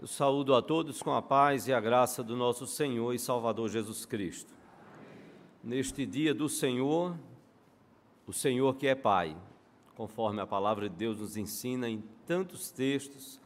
Eu 0.00 0.06
saúdo 0.06 0.54
a 0.54 0.62
todos 0.62 1.02
com 1.02 1.12
a 1.12 1.20
paz 1.20 1.68
e 1.68 1.74
a 1.74 1.78
graça 1.78 2.24
do 2.24 2.34
nosso 2.34 2.66
Senhor 2.66 3.12
e 3.12 3.18
Salvador 3.18 3.68
Jesus 3.68 4.06
Cristo. 4.06 4.50
Neste 5.62 6.06
dia 6.06 6.32
do 6.32 6.48
Senhor, 6.48 7.14
o 8.26 8.32
Senhor 8.32 8.76
que 8.76 8.86
é 8.86 8.94
Pai, 8.94 9.36
conforme 9.94 10.40
a 10.40 10.46
palavra 10.46 10.88
de 10.88 10.96
Deus 10.96 11.18
nos 11.18 11.36
ensina 11.36 11.86
em 11.86 12.02
tantos 12.26 12.70
textos, 12.70 13.38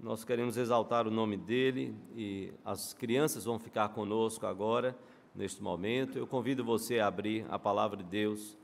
nós 0.00 0.24
queremos 0.24 0.56
exaltar 0.56 1.06
o 1.06 1.10
nome 1.10 1.36
dele 1.36 1.94
e 2.16 2.54
as 2.64 2.94
crianças 2.94 3.44
vão 3.44 3.58
ficar 3.58 3.90
conosco 3.90 4.46
agora, 4.46 4.96
neste 5.34 5.62
momento. 5.62 6.16
Eu 6.16 6.26
convido 6.26 6.64
você 6.64 7.00
a 7.00 7.06
abrir 7.06 7.44
a 7.50 7.58
palavra 7.58 7.98
de 7.98 8.04
Deus 8.04 8.56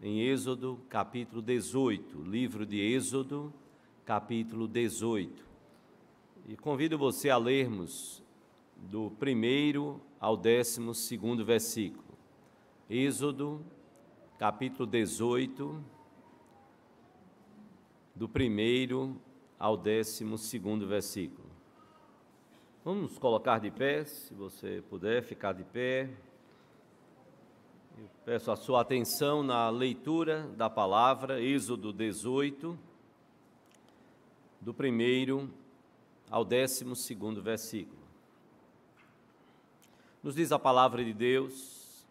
em 0.00 0.22
Êxodo, 0.22 0.80
capítulo 0.88 1.42
18, 1.42 2.22
livro 2.22 2.64
de 2.64 2.80
Êxodo, 2.80 3.52
capítulo 4.06 4.66
18. 4.66 5.52
E 6.46 6.58
convido 6.58 6.98
você 6.98 7.30
a 7.30 7.38
lermos 7.38 8.22
do 8.76 9.10
primeiro 9.12 9.98
ao 10.20 10.36
décimo 10.36 10.94
segundo 10.94 11.42
versículo. 11.42 12.04
Êxodo, 12.88 13.64
capítulo 14.38 14.86
18, 14.86 15.82
do 18.14 18.28
primeiro 18.28 19.18
ao 19.58 19.74
décimo 19.74 20.36
segundo 20.36 20.86
versículo. 20.86 21.48
Vamos 22.84 23.16
colocar 23.18 23.58
de 23.58 23.70
pé, 23.70 24.04
se 24.04 24.34
você 24.34 24.84
puder 24.90 25.22
ficar 25.22 25.54
de 25.54 25.64
pé. 25.64 26.10
Eu 27.96 28.10
peço 28.22 28.50
a 28.50 28.56
sua 28.56 28.82
atenção 28.82 29.42
na 29.42 29.70
leitura 29.70 30.42
da 30.58 30.68
palavra, 30.68 31.40
Êxodo 31.40 31.90
18, 31.90 32.78
do 34.60 34.74
primeiro 34.74 35.48
ao 36.30 36.44
décimo 36.44 36.96
segundo 36.96 37.42
versículo. 37.42 38.04
Nos 40.22 40.34
diz 40.34 40.52
a 40.52 40.58
palavra 40.58 41.04
de 41.04 41.12
Deus: 41.12 42.06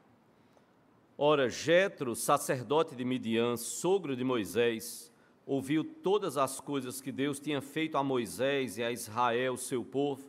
Ora, 1.18 1.50
Jetro, 1.50 2.16
sacerdote 2.16 2.96
de 2.96 3.04
Midian, 3.04 3.58
sogro 3.58 4.16
de 4.16 4.24
Moisés, 4.24 5.12
ouviu 5.46 5.84
todas 5.84 6.38
as 6.38 6.60
coisas 6.60 7.02
que 7.02 7.12
Deus 7.12 7.40
tinha 7.40 7.62
feito 7.62 7.98
a 7.98 8.04
Moisés 8.04 8.78
e 8.78 8.84
a 8.84 8.92
Israel, 8.92 9.58
seu 9.58 9.84
povo, 9.84 10.24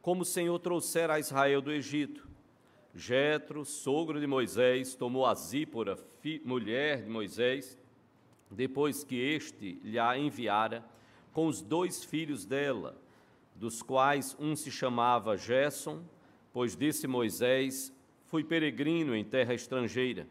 como 0.00 0.22
o 0.22 0.24
Senhor 0.24 0.58
trouxera 0.58 1.14
a 1.14 1.18
Israel 1.18 1.60
do 1.60 1.72
Egito. 1.72 2.26
Jetro, 2.94 3.64
sogro 3.64 4.18
de 4.18 4.26
Moisés, 4.26 4.94
tomou 4.94 5.26
a 5.26 5.34
Zípora, 5.34 5.98
mulher 6.44 7.02
de 7.02 7.10
Moisés, 7.10 7.78
depois 8.50 9.04
que 9.04 9.16
este 9.16 9.78
lhe 9.84 9.98
a 9.98 10.16
enviara, 10.18 10.84
com 11.32 11.46
os 11.46 11.60
dois 11.60 12.04
filhos 12.04 12.46
dela, 12.46 12.96
dos 13.58 13.82
quais 13.82 14.36
um 14.38 14.54
se 14.54 14.70
chamava 14.70 15.36
Gerson, 15.36 16.02
pois 16.52 16.76
disse 16.76 17.06
Moisés: 17.06 17.92
Fui 18.26 18.44
peregrino 18.44 19.14
em 19.14 19.24
terra 19.24 19.54
estrangeira, 19.54 20.28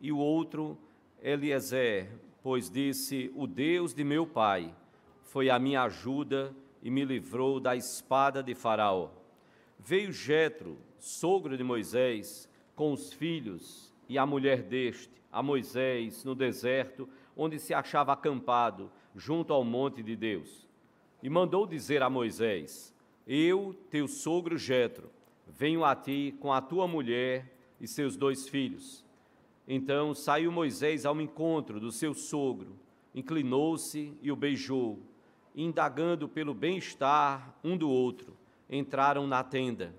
e 0.00 0.12
o 0.12 0.18
outro 0.18 0.78
Eliezer, 1.22 2.08
pois 2.42 2.70
disse: 2.70 3.30
O 3.34 3.46
Deus 3.46 3.92
de 3.92 4.04
meu 4.04 4.26
pai 4.26 4.74
foi 5.22 5.50
a 5.50 5.58
minha 5.58 5.82
ajuda 5.82 6.54
e 6.82 6.90
me 6.90 7.04
livrou 7.04 7.60
da 7.60 7.76
espada 7.76 8.42
de 8.42 8.54
Faraó. 8.54 9.10
Veio 9.78 10.12
Jetro, 10.12 10.78
sogro 10.98 11.56
de 11.56 11.64
Moisés, 11.64 12.48
com 12.74 12.92
os 12.92 13.12
filhos 13.12 13.92
e 14.08 14.16
a 14.18 14.24
mulher 14.24 14.62
deste, 14.62 15.10
a 15.32 15.42
Moisés, 15.42 16.24
no 16.24 16.34
deserto, 16.34 17.08
onde 17.36 17.58
se 17.58 17.72
achava 17.72 18.12
acampado, 18.12 18.90
junto 19.14 19.52
ao 19.52 19.64
monte 19.64 20.02
de 20.02 20.16
Deus 20.16 20.69
e 21.22 21.28
mandou 21.28 21.66
dizer 21.66 22.02
a 22.02 22.10
Moisés: 22.10 22.94
Eu, 23.26 23.74
teu 23.90 24.08
sogro 24.08 24.56
Jetro, 24.56 25.10
venho 25.46 25.84
a 25.84 25.94
ti 25.94 26.34
com 26.40 26.52
a 26.52 26.60
tua 26.60 26.86
mulher 26.86 27.56
e 27.80 27.86
seus 27.86 28.16
dois 28.16 28.48
filhos. 28.48 29.04
Então 29.66 30.14
saiu 30.14 30.50
Moisés 30.50 31.06
ao 31.06 31.20
encontro 31.20 31.78
do 31.78 31.92
seu 31.92 32.14
sogro, 32.14 32.76
inclinou-se 33.14 34.12
e 34.20 34.32
o 34.32 34.36
beijou, 34.36 34.98
indagando 35.54 36.28
pelo 36.28 36.54
bem-estar 36.54 37.54
um 37.62 37.76
do 37.76 37.88
outro. 37.88 38.36
Entraram 38.68 39.26
na 39.26 39.42
tenda. 39.42 39.94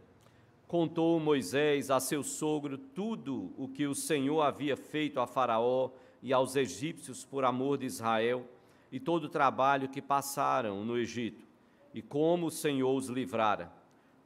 Contou 0.67 1.19
Moisés 1.19 1.91
a 1.91 1.99
seu 1.99 2.23
sogro 2.23 2.77
tudo 2.77 3.51
o 3.57 3.67
que 3.67 3.85
o 3.85 3.93
Senhor 3.93 4.41
havia 4.41 4.77
feito 4.77 5.19
a 5.19 5.27
Faraó 5.27 5.91
e 6.21 6.31
aos 6.31 6.55
egípcios 6.55 7.25
por 7.25 7.43
amor 7.43 7.77
de 7.77 7.85
Israel 7.85 8.45
e 8.91 8.99
todo 8.99 9.25
o 9.25 9.29
trabalho 9.29 9.87
que 9.87 10.01
passaram 10.01 10.83
no 10.83 10.97
Egito, 10.97 11.45
e 11.93 12.01
como 12.01 12.47
o 12.47 12.51
Senhor 12.51 12.93
os 12.93 13.07
livrara. 13.07 13.71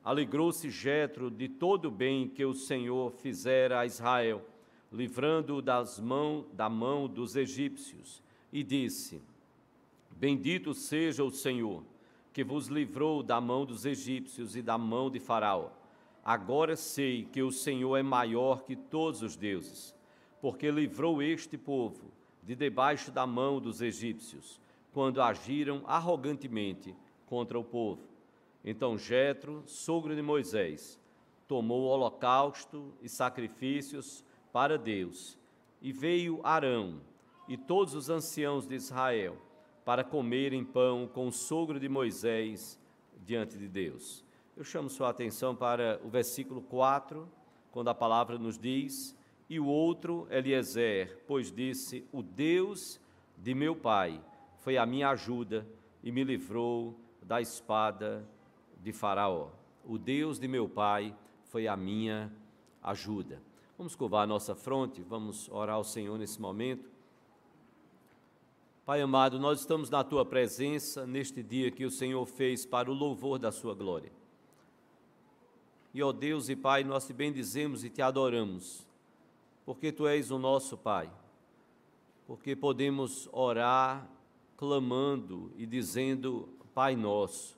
Alegrou-se 0.04 0.70
Jetro 0.70 1.30
de 1.30 1.48
todo 1.48 1.86
o 1.86 1.92
bem 1.92 2.28
que 2.28 2.46
o 2.46 2.54
Senhor 2.54 3.12
fizera 3.12 3.80
a 3.80 3.86
Israel, 3.86 4.44
livrando-o 4.92 5.62
das 5.62 6.00
mão, 6.00 6.46
da 6.54 6.70
mão 6.70 7.08
dos 7.08 7.36
egípcios, 7.36 8.22
e 8.52 8.64
disse: 8.64 9.22
Bendito 10.12 10.74
seja 10.74 11.24
o 11.24 11.32
Senhor, 11.32 11.84
que 12.32 12.44
vos 12.44 12.68
livrou 12.68 13.24
da 13.24 13.42
mão 13.42 13.66
dos 13.66 13.86
egípcios 13.86 14.56
e 14.56 14.62
da 14.62 14.78
mão 14.78 15.10
de 15.10 15.20
Faraó. 15.20 15.70
Agora 16.24 16.76
sei 16.76 17.26
que 17.26 17.42
o 17.42 17.52
Senhor 17.52 17.98
é 17.98 18.04
maior 18.04 18.64
que 18.64 18.76
todos 18.76 19.22
os 19.22 19.36
deuses, 19.36 19.96
porque 20.42 20.72
livrou 20.72 21.22
este 21.22 21.58
povo 21.58 22.15
de 22.46 22.56
debaixo 22.56 23.12
da 23.12 23.26
mão 23.26 23.60
dos 23.60 23.82
egípcios, 23.82 24.62
quando 24.94 25.22
agiram 25.22 25.84
arrogantemente 25.88 26.96
contra 27.26 27.60
o 27.60 27.64
povo. 27.64 28.04
Então 28.64 28.98
Jetro, 28.98 29.64
sogro 29.66 30.16
de 30.16 30.22
Moisés, 30.22 31.00
tomou 31.48 31.82
o 31.82 31.88
holocausto 31.88 32.94
e 33.02 33.10
sacrifícios 33.10 34.24
para 34.54 34.78
Deus, 34.78 35.38
e 35.82 35.92
veio 35.92 36.40
Arão 36.44 37.02
e 37.48 37.58
todos 37.58 37.94
os 37.94 38.10
anciãos 38.10 38.66
de 38.68 38.76
Israel 38.76 39.38
para 39.84 40.04
comerem 40.04 40.64
pão 40.64 41.08
com 41.08 41.28
o 41.28 41.32
sogro 41.32 41.80
de 41.80 41.88
Moisés 41.88 42.80
diante 43.24 43.58
de 43.58 43.68
Deus. 43.68 44.24
Eu 44.58 44.64
chamo 44.64 44.90
sua 44.90 45.10
atenção 45.10 45.56
para 45.56 46.00
o 46.04 46.10
versículo 46.10 46.62
4, 46.62 47.28
quando 47.72 47.90
a 47.90 47.94
palavra 47.94 48.40
nos 48.40 48.58
diz: 48.58 49.16
e 49.50 49.60
o 49.60 49.66
outro 49.66 50.28
Eliezer, 50.30 51.24
pois 51.28 51.52
disse: 51.52 52.06
O 52.12 52.24
Deus 52.24 53.00
de 53.38 53.54
meu 53.54 53.76
pai 53.76 54.20
foi 54.60 54.78
a 54.78 54.86
minha 54.86 55.10
ajuda 55.10 55.66
e 56.04 56.12
me 56.12 56.24
livrou 56.24 56.96
da 57.22 57.42
espada 57.42 58.28
de 58.82 58.92
Faraó. 58.92 59.50
O 59.84 59.98
Deus 59.98 60.40
de 60.40 60.48
meu 60.48 60.68
pai 60.68 61.16
foi 61.46 61.68
a 61.68 61.78
minha 61.78 62.32
ajuda. 62.82 63.42
Vamos 63.78 63.96
curvar 63.96 64.24
a 64.24 64.28
nossa 64.28 64.56
fronte, 64.56 65.02
vamos 65.02 65.50
orar 65.50 65.76
ao 65.76 65.84
Senhor 65.84 66.18
nesse 66.18 66.42
momento. 66.42 66.90
Pai 68.86 69.02
amado, 69.02 69.40
nós 69.40 69.60
estamos 69.60 69.90
na 69.90 70.04
tua 70.04 70.24
presença 70.24 71.06
neste 71.06 71.42
dia 71.42 71.72
que 71.72 71.86
o 71.86 71.92
Senhor 71.92 72.24
fez 72.26 72.66
para 72.66 72.90
o 72.90 72.94
louvor 72.94 73.40
da 73.40 73.52
sua 73.52 73.74
glória. 73.74 74.12
E 75.94 76.04
ó 76.04 76.12
Deus 76.12 76.50
e 76.50 76.56
Pai, 76.56 76.84
nós 76.84 77.08
te 77.08 77.14
bendizemos 77.14 77.84
e 77.84 77.90
te 77.90 78.02
adoramos 78.02 78.86
porque 79.66 79.92
tu 79.92 80.08
és 80.08 80.30
o 80.30 80.38
nosso 80.38 80.78
Pai, 80.78 81.12
porque 82.28 82.56
podemos 82.56 83.28
orar 83.32 84.08
clamando 84.56 85.52
e 85.58 85.66
dizendo: 85.66 86.48
Pai 86.74 86.96
nosso, 86.96 87.58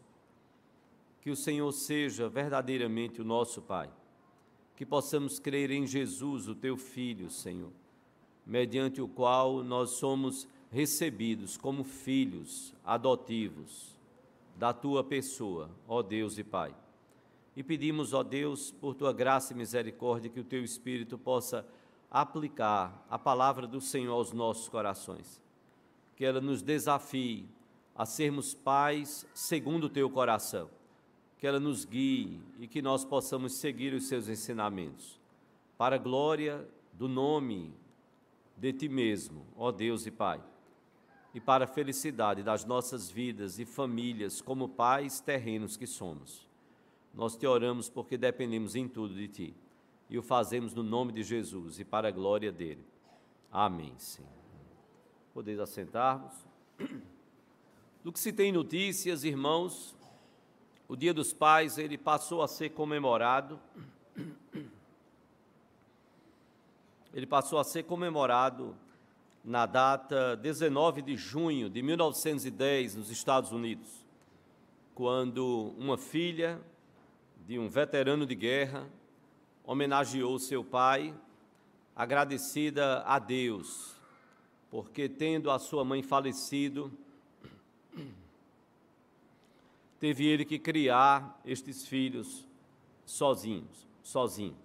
que 1.22 1.30
o 1.30 1.36
Senhor 1.36 1.72
seja 1.72 2.30
verdadeiramente 2.30 3.22
o 3.22 3.26
nosso 3.26 3.62
Pai, 3.62 3.90
que 4.76 4.86
possamos 4.86 5.40
crer 5.40 5.72
em 5.72 5.86
Jesus, 5.86 6.48
o 6.48 6.56
teu 6.56 6.78
Filho, 6.78 7.30
Senhor, 7.30 7.72
mediante 8.46 9.02
o 9.02 9.08
qual 9.08 9.64
nós 9.64 9.92
somos 9.92 10.48
recebidos 10.72 11.58
como 11.58 11.84
filhos 11.84 12.74
adotivos 12.86 13.96
da 14.56 14.74
tua 14.74 15.04
pessoa, 15.04 15.70
ó 15.88 16.02
Deus 16.02 16.38
e 16.38 16.44
Pai. 16.44 16.74
E 17.56 17.64
pedimos, 17.64 18.14
ó 18.14 18.22
Deus, 18.22 18.72
por 18.72 18.94
tua 18.94 19.12
graça 19.12 19.52
e 19.52 19.56
misericórdia, 19.56 20.30
que 20.30 20.40
o 20.40 20.44
teu 20.44 20.64
Espírito 20.64 21.18
possa 21.18 21.66
aplicar 22.10 23.06
a 23.10 23.20
palavra 23.20 23.68
do 23.68 23.82
Senhor 23.82 24.14
aos 24.14 24.32
nossos 24.32 24.70
corações. 24.70 25.42
Que 26.16 26.26
ela 26.26 26.42
nos 26.42 26.62
desafie 26.62 27.48
a 27.96 28.06
sermos 28.06 28.54
pais 28.54 29.26
segundo 29.34 29.86
o 29.86 29.90
teu 29.90 30.10
coração. 30.10 30.70
Que 31.38 31.46
ela 31.46 31.60
nos 31.60 31.86
guie 31.86 32.42
e 32.60 32.68
que 32.68 32.82
nós 32.82 33.06
possamos 33.06 33.54
seguir 33.54 33.94
os 33.94 34.08
seus 34.08 34.28
ensinamentos. 34.28 35.20
Para 35.78 35.96
a 35.96 36.00
glória 36.00 36.68
do 36.94 37.08
nome 37.08 37.74
de 38.56 38.74
ti 38.74 38.90
mesmo, 38.90 39.46
ó 39.56 39.72
Deus 39.72 40.08
e 40.08 40.12
Pai. 40.12 40.42
E 41.34 41.40
para 41.40 41.66
a 41.66 41.68
felicidade 41.68 42.42
das 42.42 42.66
nossas 42.66 43.12
vidas 43.12 43.60
e 43.60 43.66
famílias 43.66 44.42
como 44.42 44.70
pais 44.70 45.20
terrenos 45.20 45.78
que 45.78 45.86
somos. 45.86 46.48
Nós 47.14 47.36
te 47.36 47.46
oramos 47.46 47.90
porque 47.90 48.18
dependemos 48.18 48.76
em 48.76 48.88
tudo 48.88 49.14
de 49.14 49.28
ti 49.28 49.56
e 50.10 50.18
o 50.18 50.22
fazemos 50.22 50.74
no 50.74 50.84
nome 50.84 51.12
de 51.12 51.24
Jesus 51.24 51.80
e 51.80 51.86
para 51.86 52.08
a 52.08 52.12
glória 52.12 52.52
dele. 52.52 52.86
Amém, 53.52 53.94
Senhor. 53.98 54.32
Podeis 55.34 55.60
assentar-vos. 55.60 56.34
Do 58.04 58.12
que 58.12 58.20
se 58.20 58.32
tem 58.32 58.52
notícias, 58.52 59.24
irmãos, 59.24 59.96
o 60.88 60.96
Dia 60.96 61.14
dos 61.14 61.34
Pais 61.34 61.78
ele 61.78 61.98
passou 61.98 62.42
a 62.42 62.48
ser 62.48 62.70
comemorado. 62.70 63.60
Ele 67.14 67.26
passou 67.26 67.60
a 67.60 67.64
ser 67.64 67.84
comemorado 67.84 68.76
na 69.44 69.66
data 69.66 70.36
19 70.38 71.02
de 71.02 71.16
junho 71.16 71.70
de 71.70 71.82
1910, 71.82 72.96
nos 72.96 73.10
Estados 73.10 73.52
Unidos, 73.52 74.06
quando 74.94 75.74
uma 75.78 75.98
filha 75.98 76.62
de 77.46 77.58
um 77.58 77.70
veterano 77.70 78.26
de 78.26 78.36
guerra 78.36 78.88
homenageou 79.68 80.40
seu 80.40 80.64
pai, 80.64 81.14
agradecida 81.94 83.04
a 83.04 83.20
Deus, 83.20 83.94
porque 84.72 85.10
tendo 85.10 85.52
a 85.52 85.60
sua 85.60 85.84
mãe 85.84 86.02
falecido, 86.02 86.90
teve 90.00 90.26
ele 90.26 90.46
que 90.46 90.58
criar 90.58 91.38
estes 91.44 91.86
filhos 91.86 92.48
sozinhos, 93.06 93.86
sozinho. 94.02 94.56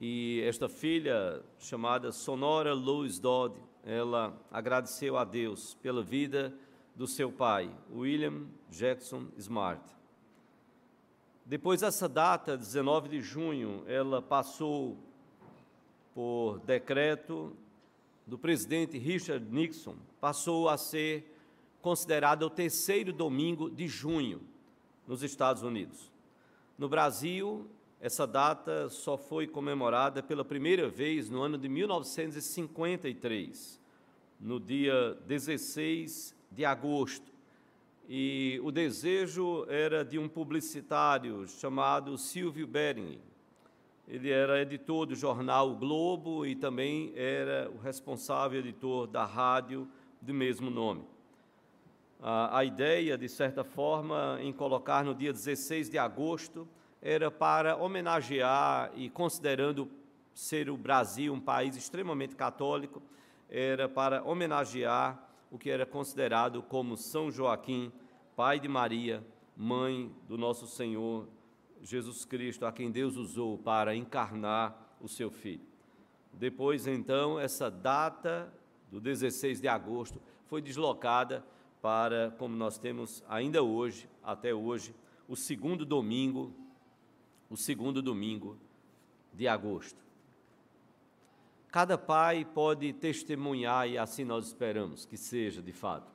E 0.00 0.40
esta 0.46 0.68
filha, 0.68 1.42
chamada 1.58 2.10
Sonora 2.10 2.72
Louis 2.72 3.18
Dodd, 3.18 3.54
ela 3.84 4.34
agradeceu 4.50 5.18
a 5.18 5.24
Deus 5.24 5.74
pela 5.82 6.02
vida 6.02 6.54
do 6.96 7.06
seu 7.06 7.30
pai, 7.30 7.70
William 7.92 8.46
Jackson 8.70 9.26
Smart. 9.36 9.97
Depois 11.48 11.80
dessa 11.80 12.06
data, 12.06 12.56
19 12.58 13.08
de 13.08 13.22
junho, 13.22 13.82
ela 13.86 14.20
passou 14.20 14.98
por 16.14 16.58
decreto 16.58 17.56
do 18.26 18.36
presidente 18.36 18.98
Richard 18.98 19.46
Nixon, 19.50 19.94
passou 20.20 20.68
a 20.68 20.76
ser 20.76 21.34
considerada 21.80 22.44
o 22.44 22.50
terceiro 22.50 23.14
domingo 23.14 23.70
de 23.70 23.88
junho 23.88 24.42
nos 25.06 25.22
Estados 25.22 25.62
Unidos. 25.62 26.12
No 26.76 26.86
Brasil, 26.86 27.66
essa 27.98 28.26
data 28.26 28.90
só 28.90 29.16
foi 29.16 29.46
comemorada 29.46 30.22
pela 30.22 30.44
primeira 30.44 30.86
vez 30.86 31.30
no 31.30 31.40
ano 31.40 31.56
de 31.56 31.66
1953, 31.66 33.80
no 34.38 34.60
dia 34.60 35.14
16 35.26 36.34
de 36.52 36.66
agosto. 36.66 37.27
E 38.08 38.58
o 38.64 38.72
desejo 38.72 39.66
era 39.68 40.04
de 40.04 40.18
um 40.18 40.28
publicitário 40.28 41.46
chamado 41.46 42.16
Silvio 42.16 42.66
Bering. 42.66 43.20
Ele 44.06 44.30
era 44.30 44.62
editor 44.62 45.06
do 45.06 45.14
jornal 45.14 45.70
o 45.70 45.76
Globo 45.76 46.46
e 46.46 46.56
também 46.56 47.12
era 47.14 47.70
o 47.70 47.78
responsável 47.78 48.60
editor 48.60 49.06
da 49.06 49.26
rádio 49.26 49.86
do 50.22 50.32
mesmo 50.32 50.70
nome 50.70 51.04
a, 52.20 52.58
a 52.58 52.64
ideia, 52.64 53.16
de 53.16 53.28
certa 53.28 53.62
forma, 53.62 54.38
em 54.40 54.52
colocar 54.52 55.04
no 55.04 55.14
dia 55.14 55.32
16 55.32 55.90
de 55.90 55.98
agosto 55.98 56.68
era 57.00 57.30
para 57.30 57.76
homenagear 57.76 58.90
e 58.96 59.08
considerando 59.08 59.88
ser 60.34 60.68
o 60.68 60.76
Brasil 60.76 61.32
um 61.32 61.40
país 61.40 61.76
extremamente 61.76 62.34
católico, 62.34 63.00
era 63.48 63.88
para 63.88 64.22
homenagear 64.24 65.16
o 65.50 65.58
que 65.58 65.70
era 65.70 65.86
considerado 65.86 66.62
como 66.62 66.96
São 66.96 67.30
Joaquim, 67.30 67.92
pai 68.36 68.60
de 68.60 68.68
Maria, 68.68 69.24
mãe 69.56 70.14
do 70.26 70.36
nosso 70.36 70.66
Senhor 70.66 71.28
Jesus 71.82 72.24
Cristo, 72.24 72.66
a 72.66 72.72
quem 72.72 72.90
Deus 72.90 73.16
usou 73.16 73.58
para 73.58 73.94
encarnar 73.94 74.96
o 75.00 75.08
seu 75.08 75.30
filho. 75.30 75.66
Depois, 76.32 76.86
então, 76.86 77.38
essa 77.38 77.70
data 77.70 78.52
do 78.90 79.00
16 79.00 79.60
de 79.60 79.68
agosto 79.68 80.20
foi 80.46 80.60
deslocada 80.60 81.44
para, 81.80 82.34
como 82.38 82.56
nós 82.56 82.78
temos 82.78 83.22
ainda 83.28 83.62
hoje, 83.62 84.08
até 84.22 84.54
hoje, 84.54 84.94
o 85.28 85.36
segundo 85.36 85.84
domingo, 85.84 86.52
o 87.48 87.56
segundo 87.56 88.02
domingo 88.02 88.58
de 89.32 89.46
agosto. 89.46 90.07
Cada 91.70 91.98
pai 91.98 92.44
pode 92.44 92.92
testemunhar, 92.92 93.88
e 93.88 93.98
assim 93.98 94.24
nós 94.24 94.46
esperamos 94.46 95.04
que 95.04 95.16
seja 95.16 95.60
de 95.60 95.72
fato. 95.72 96.10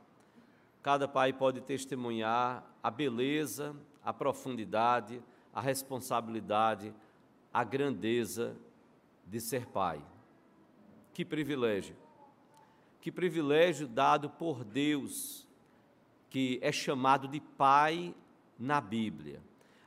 Cada 0.82 1.08
pai 1.08 1.32
pode 1.32 1.62
testemunhar 1.62 2.64
a 2.82 2.90
beleza, 2.90 3.76
a 4.04 4.12
profundidade, 4.12 5.22
a 5.54 5.62
responsabilidade, 5.62 6.94
a 7.54 7.64
grandeza 7.64 8.56
de 9.26 9.40
ser 9.40 9.68
pai. 9.68 10.02
Que 11.14 11.24
privilégio! 11.24 11.96
Que 13.00 13.12
privilégio 13.12 13.88
dado 13.88 14.30
por 14.30 14.64
Deus 14.64 15.48
que 16.30 16.58
é 16.64 16.72
chamado 16.72 17.28
de 17.28 17.40
Pai 17.40 18.16
na 18.58 18.82
Bíblia, 18.82 19.40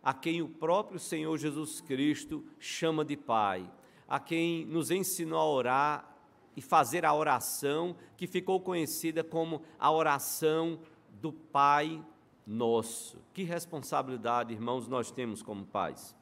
a 0.03 0.15
quem 0.15 0.43
o 0.43 0.49
próprio 0.49 1.01
Senhor 1.01 1.37
Jesus 1.39 1.81
Cristo 1.81 2.45
chama 2.61 3.05
de 3.05 3.17
Pai, 3.17 3.69
a 4.09 4.21
quem 4.21 4.65
nos 4.67 4.91
ensinou 4.91 5.39
a 5.39 5.47
orar 5.47 6.17
e 6.57 6.63
fazer 6.63 7.05
a 7.05 7.15
oração 7.15 7.97
que 8.17 8.27
ficou 8.27 8.61
conhecida 8.61 9.23
como 9.23 9.63
a 9.79 9.91
oração 9.91 10.79
do 11.21 11.33
Pai 11.33 12.03
Nosso. 12.47 13.19
Que 13.35 13.43
responsabilidade, 13.43 14.55
irmãos, 14.55 14.89
nós 14.89 15.11
temos 15.11 15.43
como 15.43 15.67
pais. 15.67 16.17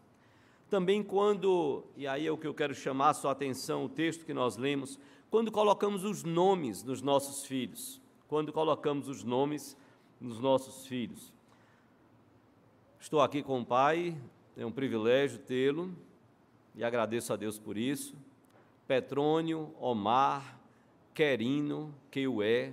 Também 0.68 1.02
quando, 1.02 1.84
e 1.96 2.06
aí 2.06 2.26
é 2.26 2.32
o 2.32 2.38
que 2.38 2.46
eu 2.46 2.54
quero 2.54 2.74
chamar 2.74 3.10
a 3.10 3.14
sua 3.14 3.32
atenção, 3.32 3.84
o 3.84 3.88
texto 3.88 4.24
que 4.24 4.34
nós 4.34 4.56
lemos, 4.56 4.98
quando 5.30 5.52
colocamos 5.52 6.04
os 6.04 6.24
nomes 6.24 6.82
dos 6.82 7.02
nossos 7.02 7.44
filhos, 7.44 8.00
quando 8.26 8.52
colocamos 8.52 9.08
os 9.08 9.22
nomes 9.22 9.76
nos 10.20 10.40
nossos 10.40 10.86
filhos. 10.86 11.32
Estou 12.98 13.20
aqui 13.20 13.42
com 13.42 13.60
o 13.60 13.64
pai, 13.64 14.16
é 14.56 14.64
um 14.64 14.72
privilégio 14.72 15.38
tê-lo 15.38 15.94
e 16.74 16.82
agradeço 16.82 17.32
a 17.32 17.36
Deus 17.36 17.58
por 17.58 17.78
isso. 17.78 18.14
Petrônio, 18.86 19.74
Omar, 19.80 20.60
Querino, 21.14 21.94
Queué, 22.10 22.72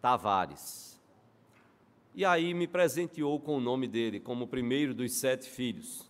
Tavares. 0.00 1.00
E 2.14 2.24
aí 2.24 2.52
me 2.52 2.66
presenteou 2.66 3.40
com 3.40 3.56
o 3.56 3.60
nome 3.60 3.86
dele 3.88 4.20
como 4.20 4.44
o 4.44 4.48
primeiro 4.48 4.94
dos 4.94 5.12
sete 5.12 5.48
filhos. 5.48 6.08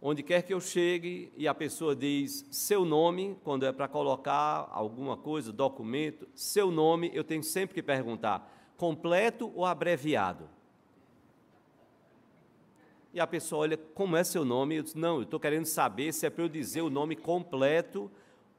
Onde 0.00 0.22
quer 0.22 0.42
que 0.42 0.52
eu 0.52 0.60
chegue 0.60 1.32
e 1.36 1.48
a 1.48 1.54
pessoa 1.54 1.96
diz 1.96 2.46
seu 2.50 2.84
nome, 2.84 3.38
quando 3.42 3.64
é 3.64 3.72
para 3.72 3.88
colocar 3.88 4.68
alguma 4.70 5.16
coisa, 5.16 5.50
documento, 5.50 6.28
seu 6.34 6.70
nome, 6.70 7.10
eu 7.14 7.24
tenho 7.24 7.42
sempre 7.42 7.74
que 7.74 7.82
perguntar: 7.82 8.74
completo 8.76 9.50
ou 9.54 9.64
abreviado? 9.64 10.48
E 13.14 13.20
a 13.20 13.26
pessoa 13.28 13.62
olha, 13.62 13.76
como 13.76 14.16
é 14.16 14.24
seu 14.24 14.44
nome? 14.44 14.74
Eu 14.74 14.82
disse, 14.82 14.98
não, 14.98 15.18
eu 15.18 15.22
estou 15.22 15.38
querendo 15.38 15.66
saber 15.66 16.12
se 16.12 16.26
é 16.26 16.30
para 16.30 16.42
eu 16.42 16.48
dizer 16.48 16.82
o 16.82 16.90
nome 16.90 17.14
completo 17.14 18.10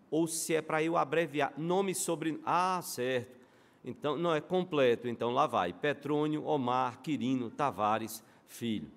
ou 0.10 0.28
se 0.28 0.56
é 0.56 0.62
para 0.62 0.82
eu 0.82 0.96
abreviar. 0.96 1.54
Nome 1.58 1.94
sobre. 1.94 2.40
Ah, 2.46 2.80
certo. 2.82 3.38
Então, 3.84 4.16
não 4.18 4.34
é 4.34 4.40
completo, 4.40 5.10
então 5.10 5.32
lá 5.32 5.46
vai. 5.46 5.74
Petrônio, 5.74 6.46
Omar, 6.46 7.02
Quirino, 7.02 7.52
Tavares, 7.52 8.24
filho. 8.48 8.90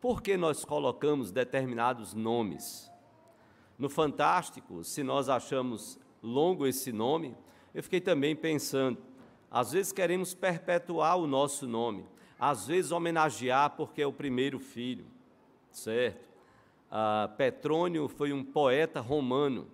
Por 0.00 0.22
que 0.22 0.38
nós 0.38 0.64
colocamos 0.64 1.30
determinados 1.30 2.14
nomes? 2.14 2.90
No 3.78 3.90
Fantástico, 3.90 4.82
se 4.82 5.02
nós 5.02 5.28
achamos 5.28 5.98
longo 6.22 6.66
esse 6.66 6.92
nome, 6.92 7.36
eu 7.74 7.82
fiquei 7.82 8.00
também 8.00 8.34
pensando, 8.34 8.98
às 9.50 9.72
vezes 9.72 9.92
queremos 9.92 10.32
perpetuar 10.32 11.18
o 11.18 11.26
nosso 11.26 11.66
nome, 11.66 12.06
às 12.38 12.66
vezes 12.66 12.92
homenagear 12.92 13.70
porque 13.70 14.02
é 14.02 14.06
o 14.06 14.12
primeiro 14.12 14.58
filho, 14.58 15.06
certo? 15.70 16.28
Ah, 16.90 17.30
Petrônio 17.36 18.08
foi 18.08 18.32
um 18.32 18.44
poeta 18.44 19.00
romano 19.00 19.66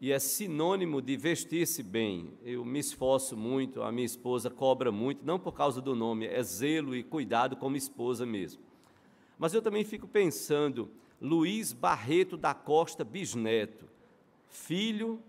e 0.00 0.10
é 0.12 0.18
sinônimo 0.18 1.02
de 1.02 1.16
vestir-se 1.16 1.82
bem. 1.82 2.32
Eu 2.42 2.64
me 2.64 2.78
esforço 2.78 3.36
muito, 3.36 3.82
a 3.82 3.92
minha 3.92 4.06
esposa 4.06 4.48
cobra 4.48 4.90
muito, 4.90 5.24
não 5.24 5.38
por 5.38 5.52
causa 5.52 5.80
do 5.80 5.94
nome, 5.94 6.26
é 6.26 6.42
zelo 6.42 6.96
e 6.96 7.02
cuidado 7.02 7.56
como 7.56 7.76
esposa 7.76 8.24
mesmo. 8.24 8.62
Mas 9.38 9.52
eu 9.52 9.60
também 9.60 9.84
fico 9.84 10.08
pensando, 10.08 10.90
Luiz 11.20 11.72
Barreto 11.72 12.36
da 12.36 12.54
Costa 12.54 13.04
Bisneto, 13.04 13.84
filho, 14.48 15.20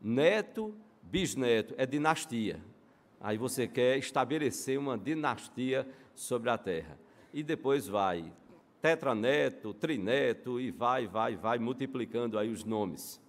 neto, 0.00 0.74
bisneto, 1.02 1.74
é 1.76 1.86
dinastia. 1.86 2.60
Aí 3.20 3.36
você 3.36 3.68
quer 3.68 3.98
estabelecer 3.98 4.78
uma 4.78 4.96
dinastia 4.96 5.86
sobre 6.14 6.48
a 6.48 6.56
terra. 6.56 6.98
E 7.32 7.42
depois 7.42 7.86
vai 7.86 8.32
tetraneto, 8.80 9.74
trineto 9.74 10.58
e 10.58 10.70
vai, 10.70 11.06
vai, 11.06 11.36
vai 11.36 11.58
multiplicando 11.58 12.38
aí 12.38 12.50
os 12.50 12.64
nomes. 12.64 13.20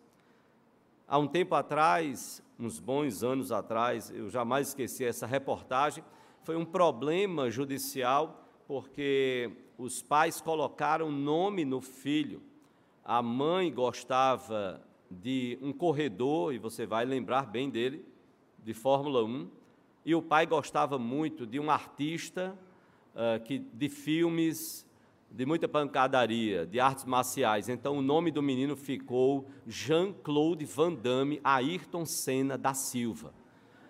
Há 1.08 1.18
um 1.18 1.28
tempo 1.28 1.54
atrás, 1.56 2.42
uns 2.58 2.80
bons 2.80 3.22
anos 3.22 3.52
atrás, 3.52 4.10
eu 4.10 4.30
jamais 4.30 4.70
esqueci 4.70 5.04
essa 5.04 5.28
reportagem, 5.28 6.04
foi 6.44 6.56
um 6.56 6.64
problema 6.64 7.52
judicial 7.52 8.48
porque 8.66 9.52
os 9.78 10.02
pais 10.02 10.40
colocaram 10.40 11.12
nome 11.12 11.66
no 11.66 11.82
filho. 11.82 12.42
A 13.04 13.22
mãe 13.22 13.74
gostava 13.74 14.82
de 15.10 15.60
um 15.62 15.74
corredor, 15.74 16.54
e 16.54 16.58
você 16.58 16.86
vai 16.86 17.04
lembrar 17.04 17.46
bem 17.46 17.70
dele, 17.70 18.06
de 18.64 18.74
Fórmula 18.74 19.26
1, 19.26 19.50
e 20.06 20.16
o 20.16 20.22
pai 20.22 20.46
gostava 20.46 20.98
muito 20.98 21.46
de 21.46 21.60
um 21.60 21.70
artista, 21.70 22.58
uh, 23.14 23.44
que, 23.44 23.60
de 23.60 23.90
filmes 23.90 24.86
de 25.32 25.46
muita 25.46 25.68
pancadaria, 25.68 26.66
de 26.66 26.80
artes 26.80 27.06
marciais. 27.06 27.70
Então 27.70 27.98
o 27.98 28.02
nome 28.02 28.32
do 28.32 28.44
menino 28.44 28.76
ficou 28.76 29.48
Jean-Claude 29.66 30.66
Van 30.66 30.94
Damme 30.94 31.40
Ayrton 31.44 32.06
Senna 32.06 32.58
da 32.58 32.74
Silva. 32.74 33.34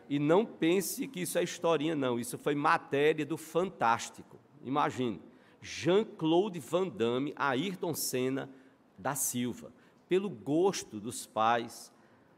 E 0.08 0.20
não 0.20 0.46
pense 0.46 1.08
que 1.08 1.22
isso 1.22 1.40
é 1.40 1.44
historinha, 1.44 1.96
não. 1.96 2.20
Isso 2.20 2.38
foi 2.38 2.54
matéria 2.54 3.26
do 3.26 3.38
Fantástico. 3.38 4.38
Imagine. 4.64 5.22
Jean-Claude 5.62 6.60
Van 6.60 6.88
Damme 6.88 7.34
Ayrton 7.36 7.96
Senna 7.96 8.50
da 8.98 9.16
Silva. 9.16 9.72
Pelo 10.08 10.30
gosto 10.30 11.00
dos 11.00 11.26
pais 11.26 11.92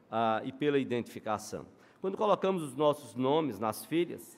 ah, 0.10 0.42
e 0.46 0.52
pela 0.52 0.78
identificação. 0.78 1.66
Quando 2.04 2.18
colocamos 2.18 2.62
os 2.62 2.76
nossos 2.76 3.16
nomes 3.16 3.60
nas 3.60 3.86
filhas, 3.86 4.38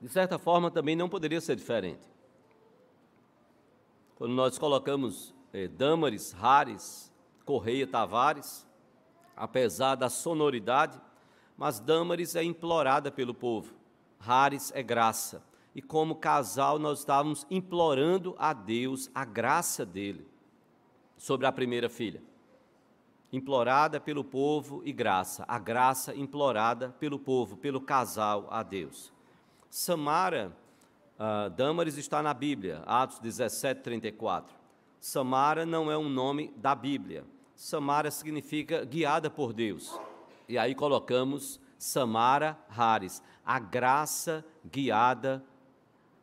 de 0.00 0.08
certa 0.08 0.40
forma 0.40 0.72
também 0.72 0.96
não 0.96 1.08
poderia 1.08 1.40
ser 1.40 1.54
diferente. 1.54 2.02
Quando 4.16 4.32
nós 4.32 4.58
colocamos 4.58 5.32
eh, 5.52 5.68
Damares, 5.68 6.32
Rares, 6.32 7.12
Correia 7.44 7.86
Tavares, 7.86 8.66
apesar 9.36 9.94
da 9.94 10.10
sonoridade, 10.10 11.00
mas 11.56 11.78
Damares 11.78 12.34
é 12.34 12.42
implorada 12.42 13.12
pelo 13.12 13.32
povo, 13.32 13.72
Rares 14.18 14.72
é 14.74 14.82
graça. 14.82 15.44
E 15.72 15.80
como 15.80 16.16
casal, 16.16 16.76
nós 16.80 16.98
estávamos 16.98 17.46
implorando 17.48 18.34
a 18.36 18.52
Deus 18.52 19.08
a 19.14 19.24
graça 19.24 19.86
dele 19.86 20.26
sobre 21.16 21.46
a 21.46 21.52
primeira 21.52 21.88
filha 21.88 22.20
implorada 23.36 24.00
pelo 24.00 24.24
povo 24.24 24.82
e 24.84 24.92
graça, 24.92 25.44
a 25.46 25.58
graça 25.58 26.14
implorada 26.14 26.88
pelo 26.98 27.18
povo, 27.18 27.56
pelo 27.56 27.80
casal 27.80 28.48
a 28.50 28.62
Deus. 28.62 29.12
Samara, 29.68 30.56
uh, 31.18 31.88
está 31.98 32.22
na 32.22 32.32
Bíblia, 32.32 32.82
Atos 32.86 33.18
17, 33.18 33.82
34. 33.82 34.56
Samara 34.98 35.66
não 35.66 35.90
é 35.90 35.98
um 35.98 36.08
nome 36.08 36.52
da 36.56 36.74
Bíblia. 36.74 37.24
Samara 37.54 38.10
significa 38.10 38.84
guiada 38.84 39.28
por 39.28 39.52
Deus. 39.52 39.98
E 40.48 40.56
aí 40.56 40.74
colocamos 40.74 41.60
Samara 41.78 42.58
Hares, 42.74 43.22
a 43.44 43.58
graça 43.58 44.44
guiada 44.64 45.44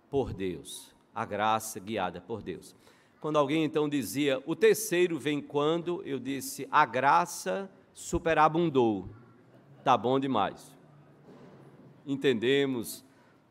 por 0.09 0.33
Deus. 0.33 0.91
A 1.13 1.25
graça 1.25 1.79
guiada 1.79 2.19
por 2.19 2.41
Deus. 2.41 2.75
Quando 3.23 3.37
alguém 3.37 3.63
então 3.63 3.87
dizia, 3.87 4.43
o 4.45 4.53
terceiro 4.53 5.17
vem 5.17 5.39
quando, 5.39 6.03
eu 6.03 6.19
disse, 6.19 6.67
a 6.69 6.85
graça 6.85 7.71
superabundou. 7.93 9.07
Tá 9.81 9.95
bom 9.97 10.19
demais. 10.19 10.75
Entendemos 12.05 13.01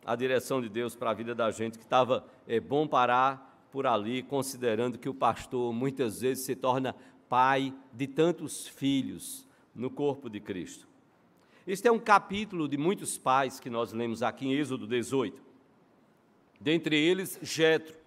a 0.05 0.15
direção 0.15 0.61
de 0.61 0.69
Deus 0.69 0.95
para 0.95 1.13
a 1.13 1.15
vida 1.15 1.35
da 1.35 1.51
gente, 1.51 1.79
que 1.79 1.85
estava 1.85 2.23
é 2.47 2.61
bom 2.61 2.87
parar 2.87 3.67
por 3.73 3.87
ali, 3.87 4.23
considerando 4.23 4.99
que 4.99 5.09
o 5.09 5.15
pastor 5.15 5.73
muitas 5.73 6.21
vezes 6.21 6.45
se 6.45 6.55
torna 6.55 6.95
pai 7.27 7.73
de 7.95 8.07
tantos 8.07 8.69
filhos 8.69 9.49
no 9.75 9.89
corpo 9.89 10.29
de 10.29 10.39
Cristo. 10.39 10.87
Este 11.67 11.89
é 11.89 11.91
um 11.91 11.99
capítulo 11.99 12.69
de 12.69 12.77
muitos 12.77 13.17
pais 13.17 13.59
que 13.59 13.71
nós 13.71 13.95
lemos 13.95 14.23
aqui 14.23 14.49
em 14.49 14.53
Êxodo 14.53 14.87
18. 14.87 15.43
Dentre 16.61 16.95
eles, 16.95 17.39
Jetro, 17.41 18.02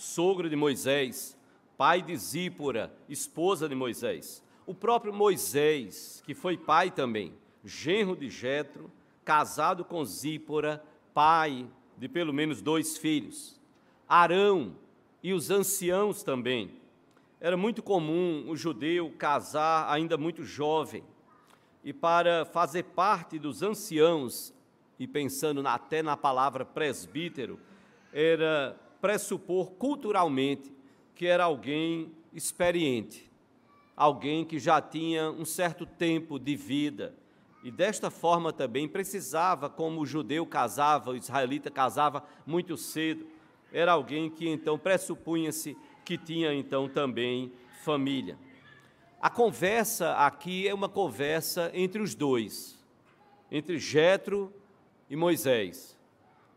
sogro 0.00 0.48
de 0.48 0.56
Moisés, 0.56 1.36
pai 1.76 2.00
de 2.00 2.16
Zípora, 2.16 2.90
esposa 3.06 3.68
de 3.68 3.74
Moisés. 3.74 4.42
O 4.66 4.74
próprio 4.74 5.12
Moisés, 5.12 6.22
que 6.24 6.32
foi 6.34 6.56
pai 6.56 6.90
também, 6.90 7.34
genro 7.62 8.16
de 8.16 8.30
Jetro, 8.30 8.90
casado 9.26 9.84
com 9.84 10.02
Zípora, 10.02 10.82
pai 11.12 11.68
de 11.98 12.08
pelo 12.08 12.32
menos 12.32 12.62
dois 12.62 12.96
filhos. 12.96 13.60
Arão 14.08 14.74
e 15.22 15.34
os 15.34 15.50
anciãos 15.50 16.22
também. 16.22 16.70
Era 17.38 17.58
muito 17.58 17.82
comum 17.82 18.46
o 18.48 18.56
judeu 18.56 19.12
casar 19.18 19.92
ainda 19.92 20.16
muito 20.16 20.44
jovem. 20.44 21.04
E 21.84 21.92
para 21.92 22.46
fazer 22.46 22.84
parte 22.84 23.38
dos 23.38 23.62
anciãos, 23.62 24.54
e 24.98 25.06
pensando 25.06 25.66
até 25.68 26.02
na 26.02 26.16
palavra 26.16 26.64
presbítero, 26.64 27.60
era 28.14 28.78
pressupor 29.00 29.72
culturalmente 29.72 30.72
que 31.14 31.26
era 31.26 31.44
alguém 31.44 32.12
experiente, 32.32 33.30
alguém 33.96 34.44
que 34.44 34.58
já 34.58 34.80
tinha 34.80 35.30
um 35.30 35.44
certo 35.44 35.84
tempo 35.84 36.38
de 36.38 36.56
vida. 36.56 37.14
E 37.62 37.70
desta 37.70 38.10
forma 38.10 38.52
também 38.52 38.88
precisava, 38.88 39.68
como 39.68 40.00
o 40.00 40.06
judeu 40.06 40.46
casava, 40.46 41.10
o 41.10 41.16
israelita 41.16 41.70
casava 41.70 42.24
muito 42.46 42.76
cedo, 42.76 43.26
era 43.72 43.92
alguém 43.92 44.30
que 44.30 44.48
então 44.48 44.78
pressupunha-se 44.78 45.76
que 46.04 46.16
tinha 46.16 46.54
então 46.54 46.88
também 46.88 47.52
família. 47.84 48.38
A 49.20 49.28
conversa 49.28 50.14
aqui 50.14 50.66
é 50.66 50.72
uma 50.72 50.88
conversa 50.88 51.70
entre 51.74 52.00
os 52.00 52.14
dois, 52.14 52.82
entre 53.50 53.78
Jetro 53.78 54.50
e 55.10 55.14
Moisés. 55.14 55.99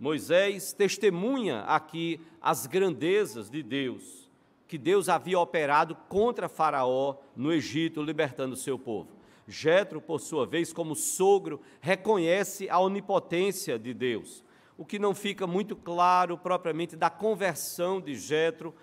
Moisés 0.03 0.73
testemunha 0.73 1.61
aqui 1.61 2.19
as 2.41 2.67
grandezas 2.67 3.49
de 3.49 3.63
Deus, 3.63 4.29
que 4.67 4.77
Deus 4.77 5.07
havia 5.07 5.39
operado 5.39 5.95
contra 6.09 6.49
Faraó 6.49 7.15
no 7.33 7.53
Egito, 7.53 8.03
libertando 8.03 8.57
seu 8.57 8.77
povo. 8.77 9.07
Jetro, 9.47 10.01
por 10.01 10.19
sua 10.19 10.45
vez, 10.45 10.73
como 10.73 10.93
sogro, 10.93 11.61
reconhece 11.79 12.69
a 12.69 12.81
onipotência 12.81 13.79
de 13.79 13.93
Deus. 13.93 14.43
O 14.77 14.83
que 14.83 14.99
não 14.99 15.15
fica 15.15 15.47
muito 15.47 15.73
claro 15.73 16.37
propriamente 16.37 16.97
da 16.97 17.09
conversão 17.09 18.01
de 18.01 18.13
Jetro 18.13 18.75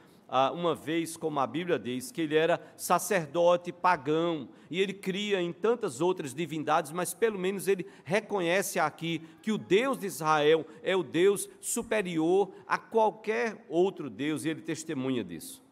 uma 0.54 0.74
vez, 0.74 1.16
como 1.16 1.40
a 1.40 1.46
Bíblia 1.46 1.78
diz, 1.78 2.12
que 2.12 2.20
ele 2.20 2.36
era 2.36 2.60
sacerdote 2.76 3.72
pagão 3.72 4.48
e 4.70 4.80
ele 4.80 4.92
cria 4.92 5.42
em 5.42 5.52
tantas 5.52 6.00
outras 6.00 6.32
divindades, 6.32 6.92
mas 6.92 7.12
pelo 7.12 7.38
menos 7.38 7.66
ele 7.66 7.84
reconhece 8.04 8.78
aqui 8.78 9.20
que 9.42 9.50
o 9.50 9.58
Deus 9.58 9.98
de 9.98 10.06
Israel 10.06 10.64
é 10.82 10.94
o 10.94 11.02
Deus 11.02 11.48
superior 11.60 12.52
a 12.66 12.78
qualquer 12.78 13.64
outro 13.68 14.08
Deus 14.08 14.44
e 14.44 14.50
ele 14.50 14.60
testemunha 14.60 15.24
disso. 15.24 15.62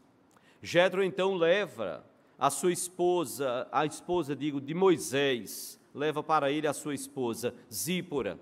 Jetro 0.60 1.04
então 1.04 1.36
leva 1.36 2.04
a 2.36 2.50
sua 2.50 2.72
esposa, 2.72 3.68
a 3.70 3.86
esposa, 3.86 4.34
digo, 4.34 4.60
de 4.60 4.74
Moisés, 4.74 5.78
leva 5.94 6.22
para 6.22 6.50
ele 6.50 6.66
a 6.66 6.72
sua 6.72 6.94
esposa, 6.94 7.54
Zípora, 7.72 8.38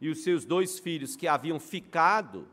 e 0.00 0.08
os 0.08 0.22
seus 0.24 0.44
dois 0.44 0.78
filhos 0.78 1.14
que 1.14 1.28
haviam 1.28 1.60
ficado 1.60 2.48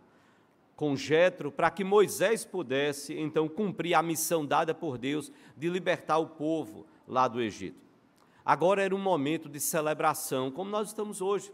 com 0.77 0.95
Jetro 0.95 1.51
para 1.51 1.71
que 1.71 1.83
Moisés 1.83 2.45
pudesse 2.45 3.19
então 3.19 3.49
cumprir 3.49 3.95
a 3.95 4.03
missão 4.03 4.45
dada 4.45 4.75
por 4.75 4.99
Deus 4.99 5.31
de 5.57 5.67
libertar 5.67 6.19
o 6.19 6.27
povo 6.27 6.85
lá 7.07 7.27
do 7.27 7.41
Egito. 7.41 7.81
Agora 8.45 8.83
era 8.83 8.95
um 8.95 8.99
momento 8.99 9.49
de 9.49 9.59
celebração, 9.59 10.51
como 10.51 10.69
nós 10.69 10.89
estamos 10.89 11.19
hoje, 11.19 11.51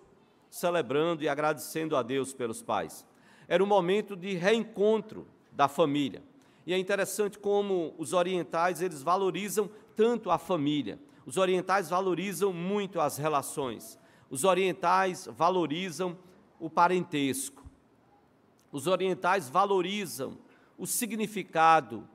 celebrando 0.50 1.24
e 1.24 1.30
agradecendo 1.30 1.96
a 1.96 2.04
Deus 2.04 2.34
pelos 2.34 2.62
pais. 2.62 3.06
Era 3.48 3.64
um 3.64 3.68
momento 3.68 4.14
de 4.16 4.36
reencontro 4.36 5.26
da 5.54 5.70
família. 5.70 6.22
E 6.68 6.74
é 6.74 6.78
interessante 6.78 7.40
como 7.40 7.96
os 7.98 8.12
orientais 8.12 8.82
eles 8.82 9.02
valorizam 9.02 9.70
tanto 9.96 10.32
a 10.32 10.38
família. 10.38 11.00
Os 11.26 11.38
orientais 11.38 11.90
valorizam 11.90 12.52
muito 12.52 13.00
as 13.00 13.18
relações. 13.18 13.98
Os 14.30 14.44
orientais 14.44 15.30
valorizam 15.32 16.18
o 16.60 16.70
parentesco. 16.70 17.63
Os 18.74 18.88
orientais 18.88 19.48
valorizam 19.48 20.36
o 20.80 20.88
significado 20.88 22.10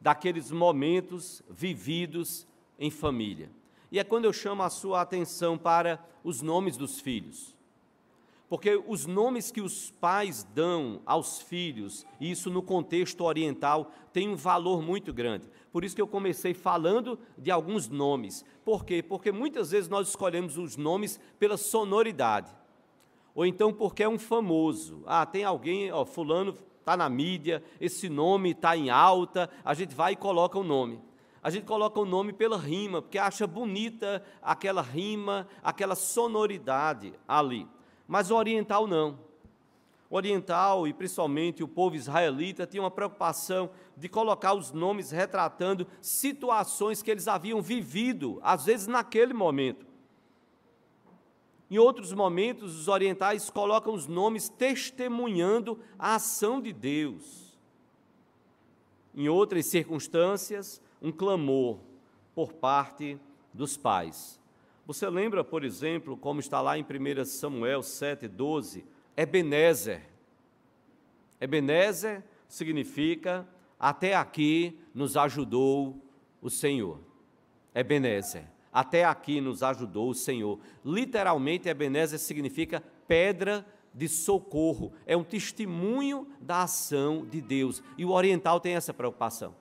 daqueles 0.00 0.52
momentos 0.52 1.42
vividos 1.50 2.46
em 2.78 2.88
família. 2.88 3.50
E 3.90 3.98
é 3.98 4.04
quando 4.04 4.24
eu 4.24 4.32
chamo 4.32 4.62
a 4.62 4.70
sua 4.70 5.00
atenção 5.00 5.58
para 5.58 5.98
os 6.22 6.40
nomes 6.40 6.76
dos 6.76 7.00
filhos. 7.00 7.52
Porque 8.48 8.80
os 8.86 9.06
nomes 9.06 9.50
que 9.50 9.60
os 9.60 9.90
pais 9.90 10.46
dão 10.54 11.02
aos 11.04 11.42
filhos, 11.42 12.06
isso 12.20 12.48
no 12.48 12.62
contexto 12.62 13.24
oriental, 13.24 13.90
tem 14.12 14.28
um 14.28 14.36
valor 14.36 14.80
muito 14.80 15.12
grande. 15.12 15.50
Por 15.72 15.82
isso 15.82 15.96
que 15.96 16.02
eu 16.02 16.06
comecei 16.06 16.54
falando 16.54 17.18
de 17.36 17.50
alguns 17.50 17.88
nomes. 17.88 18.44
Por 18.64 18.84
quê? 18.84 19.02
Porque 19.02 19.32
muitas 19.32 19.72
vezes 19.72 19.88
nós 19.88 20.10
escolhemos 20.10 20.58
os 20.58 20.76
nomes 20.76 21.18
pela 21.40 21.56
sonoridade 21.56 22.54
ou 23.34 23.44
então 23.44 23.72
porque 23.72 24.02
é 24.02 24.08
um 24.08 24.18
famoso. 24.18 25.02
Ah, 25.06 25.26
tem 25.26 25.44
alguém, 25.44 25.90
ó, 25.90 26.04
fulano 26.04 26.56
está 26.78 26.96
na 26.96 27.08
mídia, 27.08 27.62
esse 27.80 28.08
nome 28.08 28.50
está 28.50 28.76
em 28.76 28.90
alta, 28.90 29.50
a 29.64 29.74
gente 29.74 29.94
vai 29.94 30.12
e 30.12 30.16
coloca 30.16 30.58
o 30.58 30.62
nome. 30.62 31.00
A 31.42 31.50
gente 31.50 31.64
coloca 31.64 32.00
o 32.00 32.06
nome 32.06 32.32
pela 32.32 32.56
rima, 32.56 33.02
porque 33.02 33.18
acha 33.18 33.46
bonita 33.46 34.22
aquela 34.40 34.80
rima, 34.80 35.46
aquela 35.62 35.94
sonoridade 35.94 37.12
ali. 37.28 37.66
Mas 38.06 38.30
o 38.30 38.36
oriental 38.36 38.86
não. 38.86 39.18
O 40.08 40.16
oriental 40.16 40.86
e 40.86 40.92
principalmente 40.92 41.62
o 41.62 41.68
povo 41.68 41.96
israelita 41.96 42.66
tinha 42.66 42.82
uma 42.82 42.90
preocupação 42.90 43.70
de 43.96 44.08
colocar 44.08 44.54
os 44.54 44.72
nomes 44.72 45.10
retratando 45.10 45.86
situações 46.00 47.02
que 47.02 47.10
eles 47.10 47.26
haviam 47.26 47.60
vivido, 47.60 48.38
às 48.42 48.66
vezes 48.66 48.86
naquele 48.86 49.34
momento. 49.34 49.93
Em 51.70 51.78
outros 51.78 52.12
momentos, 52.12 52.78
os 52.78 52.88
orientais 52.88 53.48
colocam 53.50 53.94
os 53.94 54.06
nomes 54.06 54.48
testemunhando 54.48 55.78
a 55.98 56.16
ação 56.16 56.60
de 56.60 56.72
Deus. 56.72 57.58
Em 59.14 59.28
outras 59.28 59.66
circunstâncias, 59.66 60.80
um 61.00 61.10
clamor 61.10 61.78
por 62.34 62.52
parte 62.52 63.18
dos 63.52 63.76
pais. 63.76 64.40
Você 64.86 65.08
lembra, 65.08 65.42
por 65.42 65.64
exemplo, 65.64 66.16
como 66.16 66.40
está 66.40 66.60
lá 66.60 66.76
em 66.76 66.82
1 66.82 67.24
Samuel 67.24 67.80
7,12? 67.80 68.84
Ebenezer. 69.16 70.02
Ebenezer 71.40 72.22
significa 72.48 73.48
até 73.78 74.14
aqui 74.14 74.78
nos 74.94 75.16
ajudou 75.16 76.02
o 76.40 76.50
Senhor. 76.50 77.00
Ebenezer. 77.74 78.53
Até 78.74 79.04
aqui 79.04 79.40
nos 79.40 79.62
ajudou 79.62 80.10
o 80.10 80.14
Senhor. 80.14 80.58
Literalmente, 80.84 81.68
Ebenezer 81.68 82.18
significa 82.18 82.82
pedra 83.06 83.64
de 83.94 84.08
socorro. 84.08 84.92
É 85.06 85.16
um 85.16 85.22
testemunho 85.22 86.26
da 86.40 86.64
ação 86.64 87.24
de 87.24 87.40
Deus. 87.40 87.80
E 87.96 88.04
o 88.04 88.10
oriental 88.10 88.58
tem 88.58 88.74
essa 88.74 88.92
preocupação. 88.92 89.54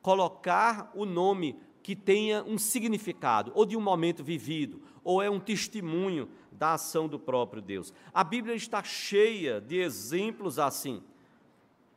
Colocar 0.00 0.92
o 0.94 1.04
nome 1.04 1.58
que 1.82 1.96
tenha 1.96 2.44
um 2.44 2.58
significado, 2.58 3.50
ou 3.56 3.66
de 3.66 3.76
um 3.76 3.80
momento 3.80 4.22
vivido, 4.22 4.80
ou 5.02 5.20
é 5.20 5.28
um 5.28 5.40
testemunho 5.40 6.28
da 6.52 6.74
ação 6.74 7.08
do 7.08 7.18
próprio 7.18 7.60
Deus. 7.60 7.92
A 8.14 8.22
Bíblia 8.22 8.54
está 8.54 8.84
cheia 8.84 9.60
de 9.60 9.78
exemplos 9.78 10.60
assim. 10.60 11.02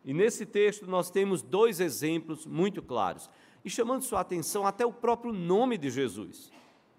E 0.06 0.14
nesse 0.14 0.46
texto 0.46 0.86
nós 0.88 1.10
temos 1.10 1.42
dois 1.42 1.80
exemplos 1.80 2.46
muito 2.46 2.82
claros. 2.82 3.30
E 3.66 3.70
chamando 3.70 4.04
sua 4.04 4.22
atenção 4.22 4.66
até 4.66 4.86
o 4.86 4.94
próprio 4.94 5.34
nome 5.34 5.78
de 5.78 5.90
Jesus. 5.90 6.52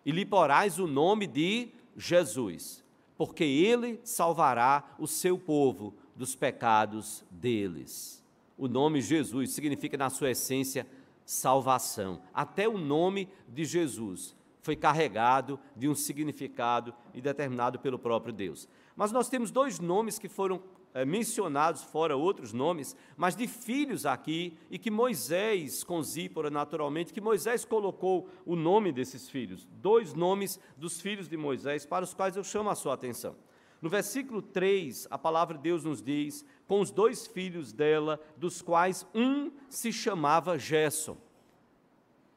E 0.04 0.10
lhe 0.10 0.26
porás 0.26 0.80
o 0.80 0.86
nome 0.86 1.26
de 1.26 1.68
Jesus, 1.96 2.84
porque 3.16 3.44
ele 3.44 4.00
salvará 4.02 4.96
o 4.98 5.06
seu 5.06 5.38
povo 5.38 5.94
dos 6.16 6.34
pecados 6.34 7.24
deles. 7.30 8.24
O 8.58 8.66
nome 8.66 9.00
Jesus 9.00 9.52
significa, 9.52 9.96
na 9.96 10.10
sua 10.10 10.30
essência, 10.30 10.86
salvação. 11.24 12.20
Até 12.34 12.68
o 12.68 12.78
nome 12.78 13.28
de 13.48 13.64
Jesus 13.64 14.34
foi 14.62 14.74
carregado 14.74 15.60
de 15.76 15.88
um 15.88 15.94
significado 15.94 16.92
e 17.14 17.20
determinado 17.20 17.78
pelo 17.78 17.98
próprio 17.98 18.32
Deus. 18.32 18.68
Mas 18.96 19.12
nós 19.12 19.28
temos 19.28 19.50
dois 19.50 19.78
nomes 19.78 20.18
que 20.18 20.28
foram 20.28 20.60
mencionados, 21.04 21.82
fora 21.82 22.16
outros 22.16 22.52
nomes, 22.52 22.96
mas 23.16 23.36
de 23.36 23.46
filhos 23.46 24.06
aqui, 24.06 24.56
e 24.70 24.78
que 24.78 24.90
Moisés, 24.90 25.84
com 25.84 26.02
Zípora 26.02 26.48
naturalmente, 26.48 27.12
que 27.12 27.20
Moisés 27.20 27.64
colocou 27.64 28.28
o 28.44 28.56
nome 28.56 28.92
desses 28.92 29.28
filhos. 29.28 29.68
Dois 29.82 30.14
nomes 30.14 30.58
dos 30.76 31.00
filhos 31.00 31.28
de 31.28 31.36
Moisés, 31.36 31.84
para 31.84 32.04
os 32.04 32.14
quais 32.14 32.36
eu 32.36 32.44
chamo 32.44 32.70
a 32.70 32.74
sua 32.74 32.94
atenção. 32.94 33.36
No 33.80 33.90
versículo 33.90 34.40
3, 34.40 35.06
a 35.10 35.18
palavra 35.18 35.56
de 35.56 35.62
Deus 35.62 35.84
nos 35.84 36.02
diz: 36.02 36.44
com 36.66 36.80
os 36.80 36.90
dois 36.90 37.26
filhos 37.26 37.72
dela, 37.72 38.20
dos 38.36 38.62
quais 38.62 39.06
um 39.14 39.50
se 39.68 39.92
chamava 39.92 40.58
Gerson. 40.58 41.16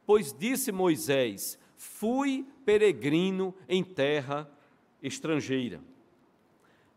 Pois 0.05 0.33
disse 0.37 0.71
Moisés: 0.71 1.57
Fui 1.77 2.45
peregrino 2.65 3.55
em 3.67 3.83
terra 3.83 4.51
estrangeira. 5.01 5.81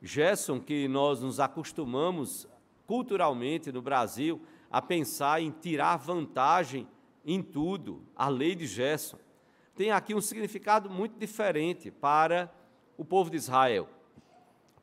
Gerson, 0.03 0.61
que 0.61 0.89
nós 0.89 1.21
nos 1.21 1.39
acostumamos 1.39 2.49
culturalmente 2.87 3.71
no 3.71 3.81
Brasil 3.81 4.41
a 4.71 4.83
pensar 4.83 5.41
em 5.41 5.51
tirar 5.51 5.97
vantagem 5.97 6.89
em 7.25 7.41
tudo, 7.41 8.03
a 8.17 8.29
lei 8.29 8.57
de 8.57 8.67
Gerson, 8.67 9.19
tem 9.77 9.93
aqui 9.93 10.15
um 10.15 10.21
significado 10.21 10.91
muito 10.91 11.19
diferente 11.19 11.91
para 11.91 12.53
o 12.99 13.05
povo 13.05 13.31
de 13.31 13.37
Israel. 13.37 13.89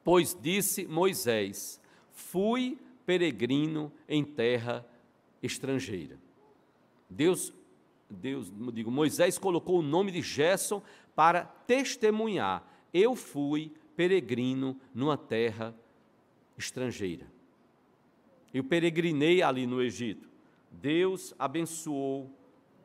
Pois 0.03 0.35
disse 0.39 0.87
Moisés: 0.87 1.81
Fui 2.11 2.79
peregrino 3.05 3.91
em 4.07 4.23
terra 4.23 4.85
estrangeira. 5.43 6.17
Deus, 7.09 7.53
Deus, 8.09 8.51
digo, 8.73 8.89
Moisés 8.89 9.37
colocou 9.37 9.79
o 9.79 9.83
nome 9.83 10.11
de 10.11 10.21
Gerson 10.21 10.81
para 11.13 11.43
testemunhar: 11.43 12.63
Eu 12.93 13.15
fui 13.15 13.73
peregrino 13.99 14.79
numa 14.95 15.17
terra 15.17 15.75
estrangeira. 16.57 17.27
Eu 18.53 18.63
peregrinei 18.63 19.41
ali 19.41 19.67
no 19.67 19.81
Egito. 19.81 20.29
Deus 20.71 21.35
abençoou 21.37 22.33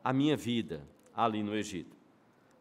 a 0.03 0.11
minha 0.11 0.35
vida 0.35 0.85
ali 1.15 1.41
no 1.41 1.55
Egito. 1.55 1.95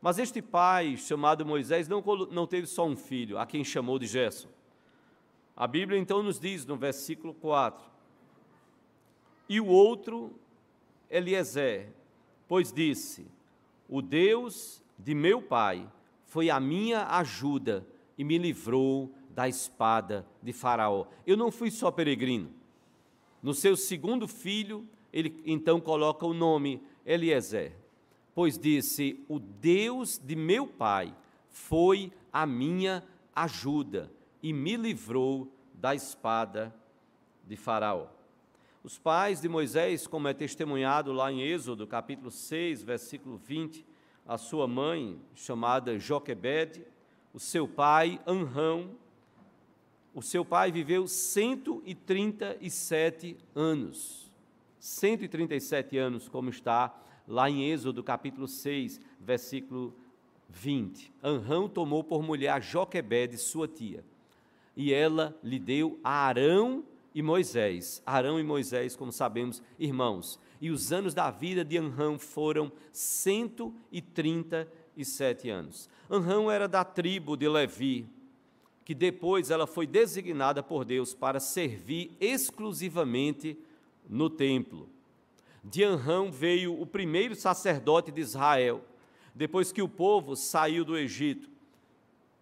Mas 0.01 0.21
este 0.21 0.41
pai, 0.41 0.97
chamado 0.97 1.45
Moisés, 1.45 1.89
não, 1.89 2.01
não 2.31 2.47
teve 2.47 2.69
só 2.69 2.87
um 2.87 2.97
filho, 2.97 3.39
a 3.39 3.45
quem 3.45 3.65
chamou 3.65 3.99
de 3.99 4.07
Gerson. 4.07 4.51
A 5.57 5.67
Bíblia 5.67 5.99
então 5.99 6.23
nos 6.23 6.39
diz 6.39 6.65
no 6.65 6.77
versículo 6.77 7.35
4: 7.35 7.85
E 9.49 9.61
o 9.61 9.67
outro, 9.67 10.31
Eliezer, 11.11 11.89
pois 12.47 12.73
disse: 12.73 13.27
O 13.89 14.01
Deus 14.01 14.81
de 14.97 15.13
meu 15.13 15.43
pai 15.43 15.91
foi 16.25 16.51
a 16.51 16.61
minha 16.61 17.05
ajuda 17.17 17.85
e 18.17 18.25
me 18.25 18.39
livrou 18.39 19.13
da 19.31 19.49
espada 19.49 20.27
de 20.43 20.53
Faraó. 20.53 21.07
Eu 21.27 21.37
não 21.37 21.51
fui 21.51 21.71
só 21.71 21.91
peregrino. 21.91 22.51
No 23.43 23.53
seu 23.53 23.77
segundo 23.77 24.27
filho, 24.27 24.89
ele 25.13 25.43
então 25.45 25.81
coloca 25.81 26.25
o 26.25 26.33
nome 26.33 26.83
Eliezer, 27.05 27.73
pois 28.35 28.59
disse: 28.59 29.23
O 29.29 29.39
Deus 29.39 30.19
de 30.19 30.35
meu 30.35 30.67
pai 30.67 31.15
foi 31.49 32.13
a 32.33 32.47
minha 32.47 33.05
ajuda 33.35 34.11
e 34.43 34.53
me 34.53 34.77
livrou 34.77 35.53
da 35.75 35.95
espada 35.95 36.75
de 37.47 37.57
Faraó. 37.57 38.07
Os 38.83 38.99
pais 38.99 39.41
de 39.41 39.49
Moisés, 39.49 40.07
como 40.07 40.29
é 40.29 40.35
testemunhado 40.35 41.13
lá 41.13 41.33
em 41.33 41.43
Êxodo, 41.43 41.87
capítulo 41.87 42.31
6, 42.31 42.83
versículo 42.83 43.37
20, 43.39 43.85
a 44.27 44.37
sua 44.37 44.67
mãe, 44.67 45.19
chamada 45.35 45.99
Joquebede, 45.99 46.85
o 47.35 47.39
seu 47.39 47.69
pai, 47.69 48.19
Anrão, 48.27 48.93
o 50.15 50.23
seu 50.23 50.43
pai 50.45 50.73
viveu 50.73 51.07
137 51.07 53.37
anos. 53.55 54.33
137 54.79 55.99
anos, 55.99 56.27
como 56.29 56.49
está 56.49 56.99
lá 57.29 57.51
em 57.51 57.71
Êxodo 57.71 58.03
capítulo 58.03 58.49
6, 58.49 58.99
versículo 59.21 59.95
20. 60.49 61.13
Anrão 61.23 61.69
tomou 61.69 62.03
por 62.03 62.23
mulher 62.23 62.63
Joquebede, 62.63 63.37
sua 63.37 63.69
tia 63.69 64.03
e 64.77 64.93
ela 64.93 65.39
lhe 65.43 65.59
deu 65.59 65.99
a 66.03 66.27
Arão 66.27 66.85
e 67.15 67.23
Moisés. 67.23 68.03
Arão 68.05 68.41
e 68.41 68.43
Moisés, 68.43 68.97
como 68.97 69.13
sabemos, 69.13 69.63
irmãos. 69.79 70.39
E 70.61 70.71
os 70.71 70.93
anos 70.93 71.15
da 71.15 71.31
vida 71.31 71.65
de 71.65 71.79
Anrão 71.79 72.19
foram 72.19 72.73
137 72.93 74.69
anos. 75.51 75.89
Anrão 76.11 76.51
era 76.51 76.69
da 76.69 76.85
tribo 76.85 77.37
de 77.37 77.49
Levi, 77.49 78.07
que 78.85 78.95
depois 78.95 79.51
ela 79.51 79.67
foi 79.67 79.87
designada 79.87 80.63
por 80.63 80.85
Deus 80.85 81.15
para 81.15 81.41
servir 81.41 82.13
exclusivamente 82.21 83.59
no 84.09 84.29
templo. 84.29 84.89
De 85.63 85.83
Anrão 85.83 86.31
veio 86.31 86.79
o 86.79 86.87
primeiro 86.87 87.35
sacerdote 87.35 88.13
de 88.13 88.21
Israel, 88.21 88.85
depois 89.35 89.73
que 89.73 89.81
o 89.81 89.89
povo 89.89 90.37
saiu 90.37 90.85
do 90.85 90.97
Egito, 90.97 91.49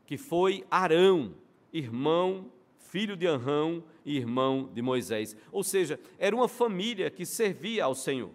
que 0.05 0.19
foi 0.19 0.67
Arão, 0.69 1.33
irmão, 1.73 2.51
filho 2.79 3.17
de 3.17 3.27
Anrão 3.27 3.83
e 4.05 4.17
irmão 4.17 4.69
de 4.75 4.83
Moisés. 4.83 5.37
Ou 5.51 5.63
seja, 5.63 5.99
era 6.19 6.35
uma 6.35 6.49
família 6.49 7.09
que 7.11 7.25
servia 7.25 7.85
ao 7.85 7.95
Senhor. 7.95 8.31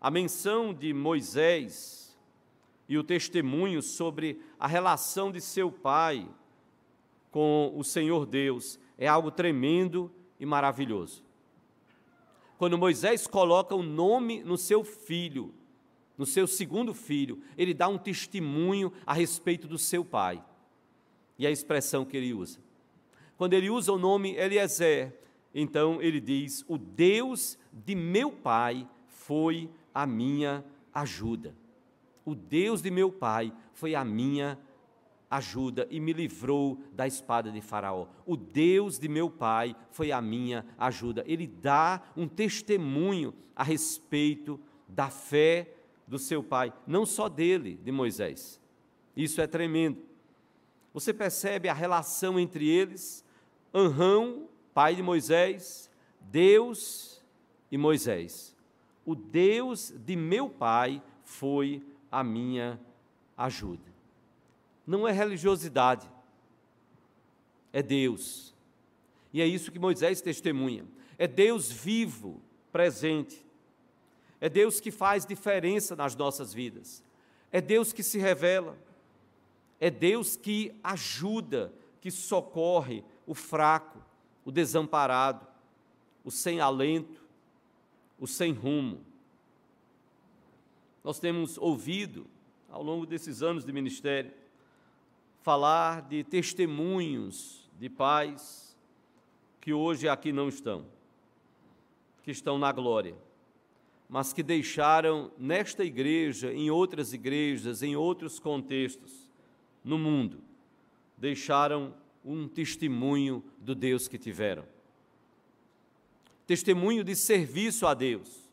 A 0.00 0.10
menção 0.10 0.74
de 0.74 0.92
Moisés 0.92 2.05
e 2.88 2.96
o 2.96 3.04
testemunho 3.04 3.82
sobre 3.82 4.40
a 4.58 4.66
relação 4.66 5.32
de 5.32 5.40
seu 5.40 5.70
pai 5.70 6.28
com 7.30 7.72
o 7.76 7.82
Senhor 7.82 8.24
Deus 8.26 8.78
é 8.96 9.06
algo 9.06 9.30
tremendo 9.30 10.10
e 10.38 10.46
maravilhoso. 10.46 11.24
Quando 12.58 12.78
Moisés 12.78 13.26
coloca 13.26 13.74
o 13.74 13.82
nome 13.82 14.42
no 14.42 14.56
seu 14.56 14.82
filho, 14.82 15.52
no 16.16 16.24
seu 16.24 16.46
segundo 16.46 16.94
filho, 16.94 17.42
ele 17.58 17.74
dá 17.74 17.88
um 17.88 17.98
testemunho 17.98 18.92
a 19.04 19.12
respeito 19.12 19.68
do 19.68 19.76
seu 19.76 20.04
pai 20.04 20.42
e 21.38 21.46
a 21.46 21.50
expressão 21.50 22.04
que 22.04 22.16
ele 22.16 22.32
usa. 22.32 22.58
Quando 23.36 23.52
ele 23.52 23.68
usa 23.68 23.92
o 23.92 23.98
nome 23.98 24.34
Eliezer, 24.34 25.12
então 25.54 26.00
ele 26.00 26.20
diz: 26.20 26.64
O 26.66 26.78
Deus 26.78 27.58
de 27.70 27.94
meu 27.94 28.32
pai 28.32 28.88
foi 29.06 29.68
a 29.92 30.06
minha 30.06 30.64
ajuda. 30.94 31.54
O 32.26 32.34
Deus 32.34 32.82
de 32.82 32.90
meu 32.90 33.10
pai 33.10 33.52
foi 33.72 33.94
a 33.94 34.04
minha 34.04 34.58
ajuda 35.30 35.86
e 35.90 36.00
me 36.00 36.12
livrou 36.12 36.78
da 36.92 37.06
espada 37.06 37.52
de 37.52 37.60
Faraó. 37.60 38.08
O 38.26 38.36
Deus 38.36 38.98
de 38.98 39.08
meu 39.08 39.30
pai 39.30 39.76
foi 39.90 40.10
a 40.10 40.20
minha 40.20 40.66
ajuda. 40.76 41.24
Ele 41.26 41.46
dá 41.46 42.02
um 42.16 42.26
testemunho 42.26 43.32
a 43.54 43.62
respeito 43.62 44.60
da 44.88 45.08
fé 45.08 45.72
do 46.06 46.18
seu 46.18 46.42
pai, 46.42 46.72
não 46.86 47.06
só 47.06 47.28
dele, 47.28 47.78
de 47.82 47.90
Moisés. 47.90 48.60
Isso 49.16 49.40
é 49.40 49.46
tremendo. 49.46 49.98
Você 50.92 51.12
percebe 51.12 51.68
a 51.68 51.74
relação 51.74 52.40
entre 52.40 52.68
eles? 52.68 53.24
Anrão, 53.72 54.48
pai 54.74 54.94
de 54.94 55.02
Moisés, 55.02 55.90
Deus 56.20 57.22
e 57.70 57.78
Moisés. 57.78 58.56
O 59.04 59.14
Deus 59.14 59.94
de 60.04 60.16
meu 60.16 60.48
pai 60.48 61.02
foi 61.22 61.82
a 62.16 62.24
minha 62.24 62.80
ajuda. 63.36 63.92
Não 64.86 65.06
é 65.06 65.12
religiosidade, 65.12 66.10
é 67.74 67.82
Deus. 67.82 68.54
E 69.34 69.42
é 69.42 69.46
isso 69.46 69.70
que 69.70 69.78
Moisés 69.78 70.22
testemunha. 70.22 70.86
É 71.18 71.26
Deus 71.26 71.70
vivo, 71.70 72.40
presente. 72.72 73.44
É 74.40 74.48
Deus 74.48 74.80
que 74.80 74.90
faz 74.90 75.26
diferença 75.26 75.94
nas 75.94 76.16
nossas 76.16 76.54
vidas. 76.54 77.04
É 77.52 77.60
Deus 77.60 77.92
que 77.92 78.02
se 78.02 78.18
revela. 78.18 78.78
É 79.78 79.90
Deus 79.90 80.38
que 80.38 80.74
ajuda, 80.82 81.70
que 82.00 82.10
socorre 82.10 83.04
o 83.26 83.34
fraco, 83.34 84.02
o 84.42 84.50
desamparado, 84.50 85.46
o 86.24 86.30
sem 86.30 86.60
alento, 86.60 87.22
o 88.18 88.26
sem 88.26 88.52
rumo. 88.52 89.04
Nós 91.06 91.20
temos 91.20 91.56
ouvido, 91.56 92.26
ao 92.68 92.82
longo 92.82 93.06
desses 93.06 93.40
anos 93.40 93.64
de 93.64 93.72
ministério, 93.72 94.32
falar 95.40 96.02
de 96.02 96.24
testemunhos 96.24 97.70
de 97.78 97.88
pais 97.88 98.76
que 99.60 99.72
hoje 99.72 100.08
aqui 100.08 100.32
não 100.32 100.48
estão, 100.48 100.84
que 102.24 102.32
estão 102.32 102.58
na 102.58 102.72
glória, 102.72 103.14
mas 104.08 104.32
que 104.32 104.42
deixaram 104.42 105.30
nesta 105.38 105.84
igreja, 105.84 106.52
em 106.52 106.72
outras 106.72 107.12
igrejas, 107.12 107.84
em 107.84 107.94
outros 107.94 108.40
contextos, 108.40 109.30
no 109.84 110.00
mundo, 110.00 110.42
deixaram 111.16 111.94
um 112.24 112.48
testemunho 112.48 113.44
do 113.60 113.76
Deus 113.76 114.08
que 114.08 114.18
tiveram. 114.18 114.64
Testemunho 116.48 117.04
de 117.04 117.14
serviço 117.14 117.86
a 117.86 117.94
Deus. 117.94 118.45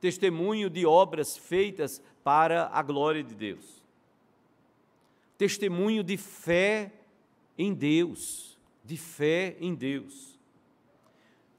Testemunho 0.00 0.70
de 0.70 0.86
obras 0.86 1.36
feitas 1.36 2.02
para 2.22 2.68
a 2.72 2.82
glória 2.82 3.22
de 3.22 3.34
Deus. 3.34 3.82
Testemunho 5.36 6.02
de 6.02 6.16
fé 6.16 6.92
em 7.56 7.72
Deus, 7.72 8.58
de 8.84 8.96
fé 8.96 9.56
em 9.60 9.74
Deus. 9.74 10.38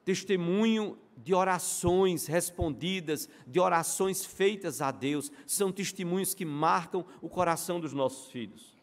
Testemunho 0.06 0.97
de 1.17 1.34
orações 1.34 2.28
respondidas, 2.28 3.30
de 3.45 3.60
orações 3.60 4.25
feitas 4.25 4.82
a 4.82 4.91
Deus, 4.91 5.32
são 5.45 5.71
testemunhos 5.71 6.34
que 6.34 6.45
marcam 6.45 7.06
o 7.21 7.28
coração 7.28 7.80
dos 7.80 7.93
nossos 7.93 8.32
filhos 8.32 8.78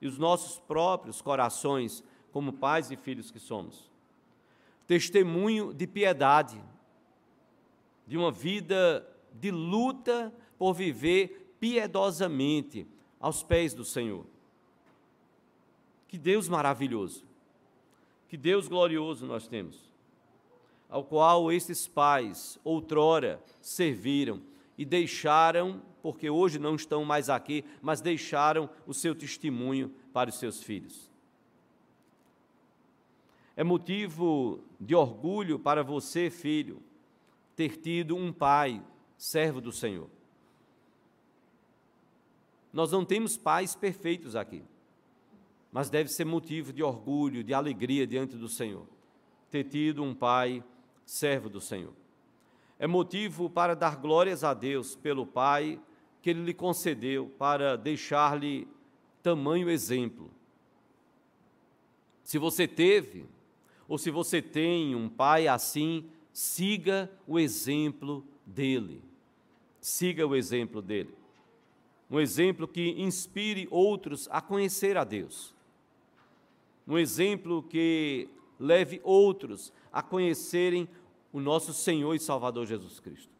e 0.00 0.06
os 0.06 0.18
nossos 0.18 0.58
próprios 0.58 1.22
corações, 1.22 2.04
como 2.30 2.52
pais 2.52 2.90
e 2.90 2.96
filhos 2.96 3.30
que 3.30 3.38
somos. 3.38 3.90
Testemunho 4.86 5.72
de 5.72 5.86
piedade, 5.86 6.60
de 8.06 8.16
uma 8.16 8.30
vida 8.30 9.06
de 9.32 9.50
luta 9.50 10.32
por 10.58 10.74
viver 10.74 11.54
piedosamente 11.58 12.86
aos 13.20 13.42
pés 13.42 13.74
do 13.74 13.84
Senhor. 13.84 14.26
Que 16.08 16.18
Deus 16.18 16.48
maravilhoso, 16.48 17.24
que 18.28 18.36
Deus 18.36 18.68
glorioso 18.68 19.26
nós 19.26 19.48
temos 19.48 19.94
ao 20.94 21.02
qual 21.02 21.50
estes 21.50 21.88
pais 21.88 22.56
outrora 22.62 23.42
serviram 23.60 24.40
e 24.78 24.84
deixaram, 24.84 25.82
porque 26.00 26.30
hoje 26.30 26.56
não 26.56 26.76
estão 26.76 27.04
mais 27.04 27.28
aqui, 27.28 27.64
mas 27.82 28.00
deixaram 28.00 28.70
o 28.86 28.94
seu 28.94 29.12
testemunho 29.12 29.92
para 30.12 30.30
os 30.30 30.38
seus 30.38 30.62
filhos. 30.62 31.10
É 33.56 33.64
motivo 33.64 34.60
de 34.80 34.94
orgulho 34.94 35.58
para 35.58 35.82
você, 35.82 36.30
filho, 36.30 36.80
ter 37.56 37.76
tido 37.76 38.16
um 38.16 38.32
pai, 38.32 38.82
servo 39.16 39.60
do 39.60 39.72
Senhor. 39.72 40.08
Nós 42.72 42.90
não 42.90 43.04
temos 43.04 43.36
pais 43.36 43.76
perfeitos 43.76 44.34
aqui, 44.34 44.64
mas 45.70 45.88
deve 45.88 46.10
ser 46.10 46.24
motivo 46.24 46.72
de 46.72 46.82
orgulho, 46.82 47.44
de 47.44 47.54
alegria 47.54 48.06
diante 48.06 48.36
do 48.36 48.48
Senhor, 48.48 48.86
ter 49.50 49.64
tido 49.64 50.02
um 50.02 50.14
pai 50.14 50.62
servo 51.04 51.48
do 51.48 51.60
Senhor. 51.60 51.92
É 52.78 52.86
motivo 52.86 53.48
para 53.48 53.74
dar 53.74 53.96
glórias 53.96 54.42
a 54.42 54.52
Deus 54.52 54.96
pelo 54.96 55.24
Pai 55.24 55.80
que 56.20 56.30
Ele 56.30 56.42
lhe 56.42 56.54
concedeu 56.54 57.28
para 57.38 57.76
deixar-lhe 57.76 58.66
tamanho 59.22 59.70
exemplo. 59.70 60.30
Se 62.22 62.38
você 62.38 62.66
teve, 62.66 63.26
ou 63.86 63.98
se 63.98 64.10
você 64.10 64.40
tem 64.40 64.94
um 64.94 65.08
pai 65.08 65.46
assim, 65.46 66.08
siga 66.34 67.08
o 67.28 67.38
exemplo 67.38 68.24
dele. 68.44 69.00
Siga 69.80 70.26
o 70.26 70.34
exemplo 70.34 70.82
dele. 70.82 71.14
Um 72.10 72.18
exemplo 72.18 72.66
que 72.66 72.90
inspire 73.00 73.68
outros 73.70 74.28
a 74.30 74.40
conhecer 74.40 74.96
a 74.96 75.04
Deus. 75.04 75.54
Um 76.86 76.98
exemplo 76.98 77.62
que 77.62 78.28
leve 78.58 79.00
outros 79.04 79.72
a 79.92 80.02
conhecerem 80.02 80.88
o 81.32 81.40
nosso 81.40 81.72
Senhor 81.72 82.14
e 82.14 82.18
Salvador 82.18 82.66
Jesus 82.66 82.98
Cristo. 82.98 83.32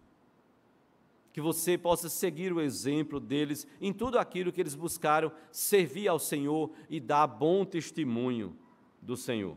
Que 1.32 1.40
você 1.40 1.76
possa 1.76 2.08
seguir 2.08 2.52
o 2.52 2.60
exemplo 2.60 3.18
deles 3.18 3.66
em 3.80 3.92
tudo 3.92 4.18
aquilo 4.18 4.52
que 4.52 4.60
eles 4.60 4.76
buscaram 4.76 5.32
servir 5.50 6.06
ao 6.06 6.20
Senhor 6.20 6.70
e 6.88 7.00
dar 7.00 7.26
bom 7.26 7.64
testemunho 7.64 8.56
do 9.02 9.16
Senhor. 9.16 9.56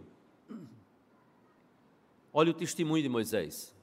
Olha 2.39 2.51
o 2.51 2.53
testemunho 2.53 3.01
de 3.01 3.09
Moisés. 3.09 3.75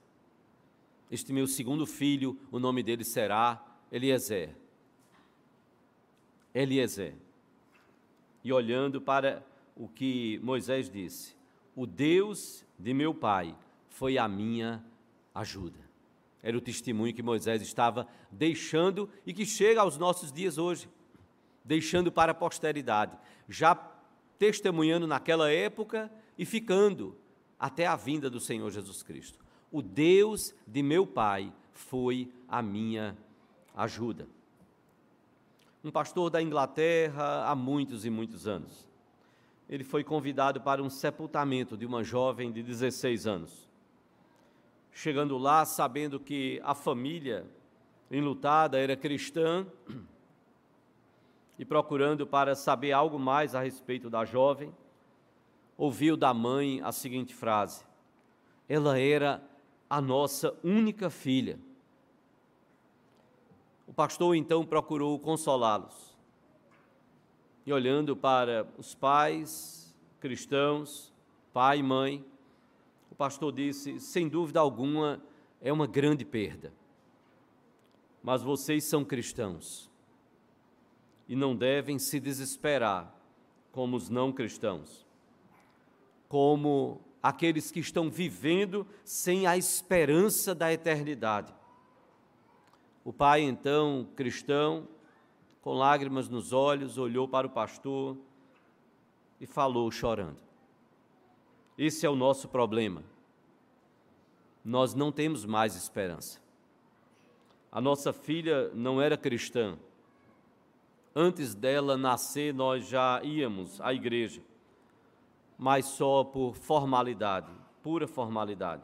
Este 1.10 1.32
meu 1.32 1.44
segundo 1.44 1.84
filho, 1.84 2.38
o 2.52 2.60
nome 2.60 2.84
dele 2.84 3.02
será 3.02 3.60
Eliezer. 3.90 4.54
Eliezer. 6.54 7.16
E 8.44 8.52
olhando 8.52 9.00
para 9.00 9.44
o 9.74 9.88
que 9.88 10.38
Moisés 10.40 10.88
disse: 10.88 11.34
o 11.74 11.84
Deus 11.84 12.64
de 12.78 12.94
meu 12.94 13.12
pai 13.12 13.56
foi 13.88 14.18
a 14.18 14.28
minha 14.28 14.84
ajuda. 15.34 15.80
Era 16.40 16.56
o 16.56 16.60
testemunho 16.60 17.12
que 17.12 17.24
Moisés 17.24 17.60
estava 17.60 18.06
deixando 18.30 19.10
e 19.26 19.32
que 19.32 19.44
chega 19.44 19.80
aos 19.80 19.98
nossos 19.98 20.30
dias 20.32 20.58
hoje, 20.58 20.88
deixando 21.64 22.12
para 22.12 22.30
a 22.30 22.36
posteridade, 22.36 23.18
já 23.48 23.74
testemunhando 24.38 25.08
naquela 25.08 25.50
época 25.50 26.08
e 26.38 26.44
ficando 26.44 27.16
até 27.58 27.86
a 27.86 27.96
vinda 27.96 28.28
do 28.28 28.40
Senhor 28.40 28.70
Jesus 28.70 29.02
Cristo. 29.02 29.38
O 29.70 29.82
Deus 29.82 30.54
de 30.66 30.82
meu 30.82 31.06
pai 31.06 31.52
foi 31.72 32.32
a 32.48 32.62
minha 32.62 33.16
ajuda. 33.74 34.26
Um 35.82 35.90
pastor 35.90 36.30
da 36.30 36.40
Inglaterra 36.40 37.44
há 37.46 37.54
muitos 37.54 38.04
e 38.04 38.10
muitos 38.10 38.46
anos 38.46 38.84
ele 39.68 39.84
foi 39.84 40.04
convidado 40.04 40.60
para 40.60 40.82
um 40.82 40.90
sepultamento 40.90 41.76
de 41.76 41.86
uma 41.86 42.02
jovem 42.04 42.52
de 42.52 42.62
16 42.62 43.26
anos. 43.26 43.68
Chegando 44.92 45.38
lá, 45.38 45.64
sabendo 45.64 46.20
que 46.20 46.60
a 46.62 46.74
família 46.74 47.46
enlutada 48.10 48.78
era 48.78 48.96
cristã, 48.96 49.66
e 51.58 51.64
procurando 51.64 52.26
para 52.26 52.54
saber 52.54 52.92
algo 52.92 53.18
mais 53.18 53.54
a 53.54 53.60
respeito 53.60 54.10
da 54.10 54.24
jovem, 54.24 54.72
ouviu 55.76 56.16
da 56.16 56.32
mãe 56.32 56.80
a 56.82 56.92
seguinte 56.92 57.34
frase: 57.34 57.84
Ela 58.68 58.98
era 58.98 59.42
a 59.88 60.00
nossa 60.00 60.56
única 60.62 61.10
filha. 61.10 61.58
O 63.86 63.92
pastor 63.92 64.34
então 64.34 64.64
procurou 64.64 65.18
consolá-los 65.18 66.14
e 67.66 67.72
olhando 67.72 68.16
para 68.16 68.66
os 68.76 68.94
pais 68.94 69.94
cristãos, 70.20 71.12
pai 71.52 71.78
e 71.78 71.82
mãe, 71.82 72.24
o 73.10 73.14
pastor 73.14 73.52
disse: 73.52 74.00
sem 74.00 74.28
dúvida 74.28 74.60
alguma, 74.60 75.22
é 75.60 75.72
uma 75.72 75.86
grande 75.86 76.24
perda. 76.24 76.72
Mas 78.22 78.42
vocês 78.42 78.84
são 78.84 79.04
cristãos 79.04 79.90
e 81.28 81.36
não 81.36 81.54
devem 81.54 81.98
se 81.98 82.18
desesperar 82.18 83.14
como 83.70 83.96
os 83.96 84.08
não 84.08 84.32
cristãos, 84.32 85.03
como 86.34 87.00
aqueles 87.22 87.70
que 87.70 87.78
estão 87.78 88.10
vivendo 88.10 88.84
sem 89.04 89.46
a 89.46 89.56
esperança 89.56 90.52
da 90.52 90.72
eternidade. 90.72 91.54
O 93.04 93.12
pai, 93.12 93.42
então, 93.42 94.08
cristão, 94.16 94.88
com 95.62 95.74
lágrimas 95.74 96.28
nos 96.28 96.52
olhos, 96.52 96.98
olhou 96.98 97.28
para 97.28 97.46
o 97.46 97.50
pastor 97.50 98.16
e 99.40 99.46
falou 99.46 99.88
chorando: 99.92 100.38
Esse 101.78 102.04
é 102.04 102.10
o 102.10 102.16
nosso 102.16 102.48
problema. 102.48 103.04
Nós 104.64 104.92
não 104.92 105.12
temos 105.12 105.44
mais 105.44 105.76
esperança. 105.76 106.40
A 107.70 107.80
nossa 107.80 108.12
filha 108.12 108.72
não 108.74 109.00
era 109.00 109.16
cristã. 109.16 109.78
Antes 111.14 111.54
dela 111.54 111.96
nascer, 111.96 112.52
nós 112.52 112.88
já 112.88 113.22
íamos 113.22 113.80
à 113.80 113.94
igreja, 113.94 114.42
mas 115.58 115.86
só 115.86 116.24
por 116.24 116.56
formalidade, 116.56 117.50
pura 117.82 118.06
formalidade. 118.06 118.82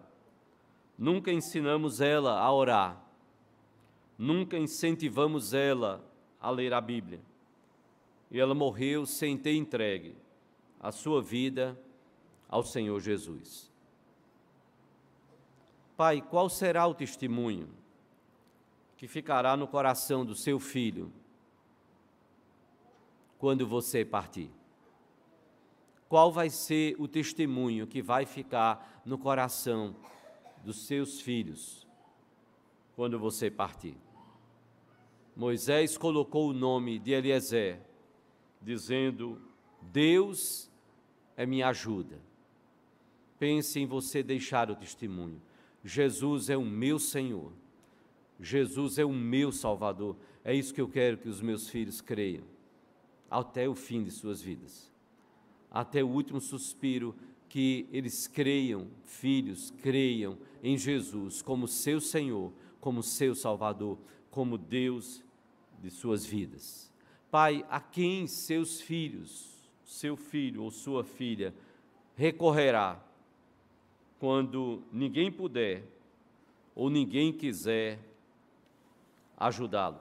Nunca 0.96 1.32
ensinamos 1.32 2.00
ela 2.00 2.38
a 2.38 2.52
orar, 2.52 3.02
nunca 4.18 4.58
incentivamos 4.58 5.54
ela 5.54 6.04
a 6.40 6.50
ler 6.50 6.72
a 6.72 6.80
Bíblia. 6.80 7.20
E 8.30 8.38
ela 8.38 8.54
morreu 8.54 9.06
sem 9.06 9.36
ter 9.36 9.54
entregue 9.54 10.16
a 10.78 10.92
sua 10.92 11.20
vida 11.20 11.78
ao 12.48 12.62
Senhor 12.62 13.00
Jesus. 13.00 13.70
Pai, 15.96 16.22
qual 16.22 16.48
será 16.48 16.86
o 16.86 16.94
testemunho 16.94 17.68
que 18.96 19.06
ficará 19.06 19.56
no 19.56 19.66
coração 19.66 20.24
do 20.24 20.34
seu 20.34 20.58
filho 20.58 21.12
quando 23.38 23.66
você 23.66 24.04
partir? 24.04 24.50
Qual 26.10 26.32
vai 26.32 26.50
ser 26.50 26.96
o 26.98 27.06
testemunho 27.06 27.86
que 27.86 28.02
vai 28.02 28.26
ficar 28.26 29.00
no 29.06 29.16
coração 29.16 29.94
dos 30.64 30.84
seus 30.84 31.20
filhos 31.20 31.86
quando 32.96 33.16
você 33.16 33.48
partir? 33.48 33.96
Moisés 35.36 35.96
colocou 35.96 36.50
o 36.50 36.52
nome 36.52 36.98
de 36.98 37.12
Eliezer, 37.12 37.80
dizendo: 38.60 39.40
Deus 39.80 40.68
é 41.36 41.46
minha 41.46 41.68
ajuda. 41.68 42.20
Pense 43.38 43.78
em 43.78 43.86
você 43.86 44.20
deixar 44.20 44.68
o 44.68 44.74
testemunho. 44.74 45.40
Jesus 45.84 46.50
é 46.50 46.56
o 46.56 46.64
meu 46.64 46.98
Senhor. 46.98 47.52
Jesus 48.40 48.98
é 48.98 49.04
o 49.04 49.12
meu 49.12 49.52
Salvador. 49.52 50.16
É 50.42 50.52
isso 50.52 50.74
que 50.74 50.80
eu 50.80 50.88
quero 50.88 51.18
que 51.18 51.28
os 51.28 51.40
meus 51.40 51.68
filhos 51.68 52.00
creiam, 52.00 52.42
até 53.30 53.68
o 53.68 53.76
fim 53.76 54.02
de 54.02 54.10
suas 54.10 54.42
vidas, 54.42 54.89
até 55.70 56.02
o 56.02 56.08
último 56.08 56.40
suspiro, 56.40 57.14
que 57.48 57.88
eles 57.92 58.26
creiam, 58.26 58.88
filhos, 59.04 59.70
creiam 59.82 60.38
em 60.62 60.78
Jesus 60.78 61.42
como 61.42 61.66
seu 61.66 62.00
Senhor, 62.00 62.52
como 62.80 63.02
seu 63.02 63.34
Salvador, 63.34 63.98
como 64.30 64.56
Deus 64.56 65.22
de 65.80 65.90
suas 65.90 66.24
vidas. 66.24 66.92
Pai, 67.30 67.64
a 67.68 67.80
quem 67.80 68.26
seus 68.26 68.80
filhos, 68.80 69.68
seu 69.84 70.16
filho 70.16 70.62
ou 70.62 70.70
sua 70.70 71.02
filha, 71.02 71.54
recorrerá 72.16 73.02
quando 74.18 74.82
ninguém 74.92 75.30
puder 75.30 75.84
ou 76.74 76.88
ninguém 76.88 77.32
quiser 77.32 77.98
ajudá-lo? 79.36 79.98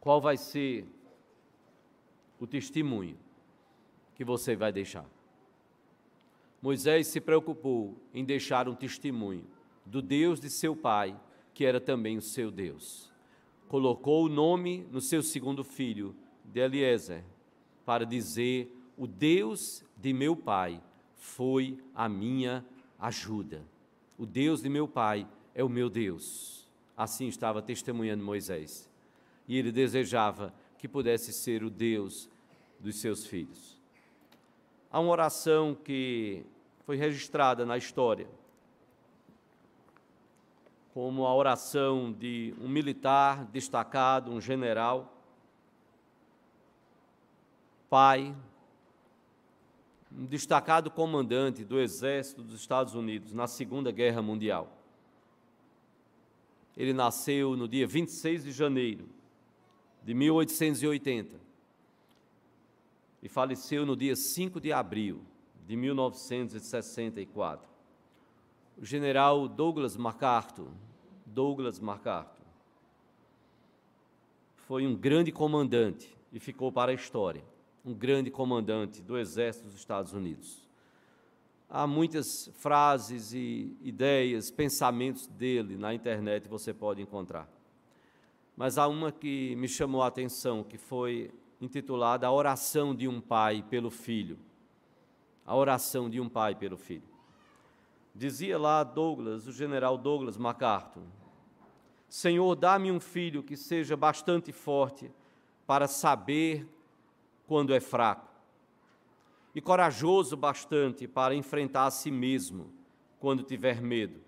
Qual 0.00 0.20
vai 0.20 0.36
ser 0.36 0.86
o 2.38 2.46
testemunho 2.46 3.16
que 4.18 4.24
você 4.24 4.56
vai 4.56 4.72
deixar? 4.72 5.08
Moisés 6.60 7.06
se 7.06 7.20
preocupou 7.20 7.96
em 8.12 8.24
deixar 8.24 8.68
um 8.68 8.74
testemunho 8.74 9.46
do 9.86 10.02
Deus 10.02 10.40
de 10.40 10.50
seu 10.50 10.74
pai, 10.74 11.16
que 11.54 11.64
era 11.64 11.80
também 11.80 12.18
o 12.18 12.20
seu 12.20 12.50
Deus. 12.50 13.12
Colocou 13.68 14.24
o 14.24 14.28
nome 14.28 14.84
no 14.90 15.00
seu 15.00 15.22
segundo 15.22 15.62
filho, 15.62 16.16
de 16.44 16.58
Eliezer, 16.58 17.22
para 17.86 18.04
dizer: 18.04 18.68
O 18.96 19.06
Deus 19.06 19.84
de 19.96 20.12
meu 20.12 20.34
pai 20.34 20.82
foi 21.14 21.78
a 21.94 22.08
minha 22.08 22.66
ajuda. 22.98 23.64
O 24.18 24.26
Deus 24.26 24.62
de 24.62 24.68
meu 24.68 24.88
pai 24.88 25.28
é 25.54 25.62
o 25.62 25.68
meu 25.68 25.88
Deus. 25.88 26.68
Assim 26.96 27.28
estava 27.28 27.62
testemunhando 27.62 28.24
Moisés. 28.24 28.90
E 29.46 29.56
ele 29.56 29.70
desejava 29.70 30.52
que 30.76 30.88
pudesse 30.88 31.32
ser 31.32 31.62
o 31.62 31.70
Deus 31.70 32.28
dos 32.80 32.96
seus 32.96 33.24
filhos. 33.24 33.77
Há 34.90 35.00
uma 35.00 35.10
oração 35.10 35.74
que 35.74 36.44
foi 36.86 36.96
registrada 36.96 37.66
na 37.66 37.76
história 37.76 38.26
como 40.98 41.26
a 41.26 41.32
oração 41.32 42.12
de 42.12 42.52
um 42.60 42.68
militar 42.68 43.44
destacado, 43.52 44.32
um 44.32 44.40
general, 44.40 45.16
pai, 47.88 48.34
um 50.10 50.24
destacado 50.24 50.90
comandante 50.90 51.64
do 51.64 51.78
exército 51.78 52.42
dos 52.42 52.58
Estados 52.58 52.96
Unidos 52.96 53.32
na 53.32 53.46
Segunda 53.46 53.92
Guerra 53.92 54.20
Mundial. 54.20 54.76
Ele 56.76 56.92
nasceu 56.92 57.56
no 57.56 57.68
dia 57.68 57.86
26 57.86 58.42
de 58.42 58.50
janeiro 58.50 59.08
de 60.02 60.14
1880 60.14 61.47
e 63.22 63.28
faleceu 63.28 63.84
no 63.84 63.96
dia 63.96 64.14
5 64.14 64.60
de 64.60 64.72
abril 64.72 65.22
de 65.66 65.76
1964. 65.76 67.68
O 68.76 68.84
general 68.84 69.48
Douglas 69.48 69.96
MacArthur, 69.96 70.68
Douglas 71.26 71.78
MacArthur, 71.80 72.46
foi 74.56 74.86
um 74.86 74.94
grande 74.94 75.32
comandante 75.32 76.16
e 76.32 76.38
ficou 76.38 76.70
para 76.70 76.92
a 76.92 76.94
história, 76.94 77.42
um 77.84 77.92
grande 77.92 78.30
comandante 78.30 79.02
do 79.02 79.18
exército 79.18 79.66
dos 79.66 79.76
Estados 79.76 80.12
Unidos. 80.12 80.68
Há 81.70 81.86
muitas 81.86 82.50
frases 82.54 83.32
e 83.34 83.76
ideias, 83.82 84.50
pensamentos 84.50 85.26
dele 85.26 85.76
na 85.76 85.92
internet 85.92 86.48
você 86.48 86.72
pode 86.72 87.02
encontrar. 87.02 87.48
Mas 88.56 88.78
há 88.78 88.88
uma 88.88 89.12
que 89.12 89.54
me 89.56 89.68
chamou 89.68 90.02
a 90.02 90.06
atenção, 90.06 90.64
que 90.64 90.78
foi 90.78 91.30
intitulada 91.60 92.26
A 92.26 92.32
Oração 92.32 92.94
de 92.94 93.08
um 93.08 93.20
Pai 93.20 93.64
pelo 93.68 93.90
Filho 93.90 94.38
a 95.48 95.56
oração 95.56 96.10
de 96.10 96.20
um 96.20 96.28
pai 96.28 96.54
pelo 96.54 96.76
filho. 96.76 97.08
Dizia 98.14 98.58
lá 98.58 98.84
Douglas, 98.84 99.46
o 99.46 99.52
general 99.52 99.96
Douglas 99.96 100.36
MacArthur: 100.36 101.02
Senhor, 102.06 102.54
dá-me 102.54 102.92
um 102.92 103.00
filho 103.00 103.42
que 103.42 103.56
seja 103.56 103.96
bastante 103.96 104.52
forte 104.52 105.10
para 105.66 105.88
saber 105.88 106.68
quando 107.46 107.72
é 107.72 107.80
fraco, 107.80 108.28
e 109.54 109.60
corajoso 109.62 110.36
bastante 110.36 111.08
para 111.08 111.34
enfrentar 111.34 111.86
a 111.86 111.90
si 111.90 112.10
mesmo 112.10 112.70
quando 113.18 113.42
tiver 113.42 113.80
medo. 113.80 114.20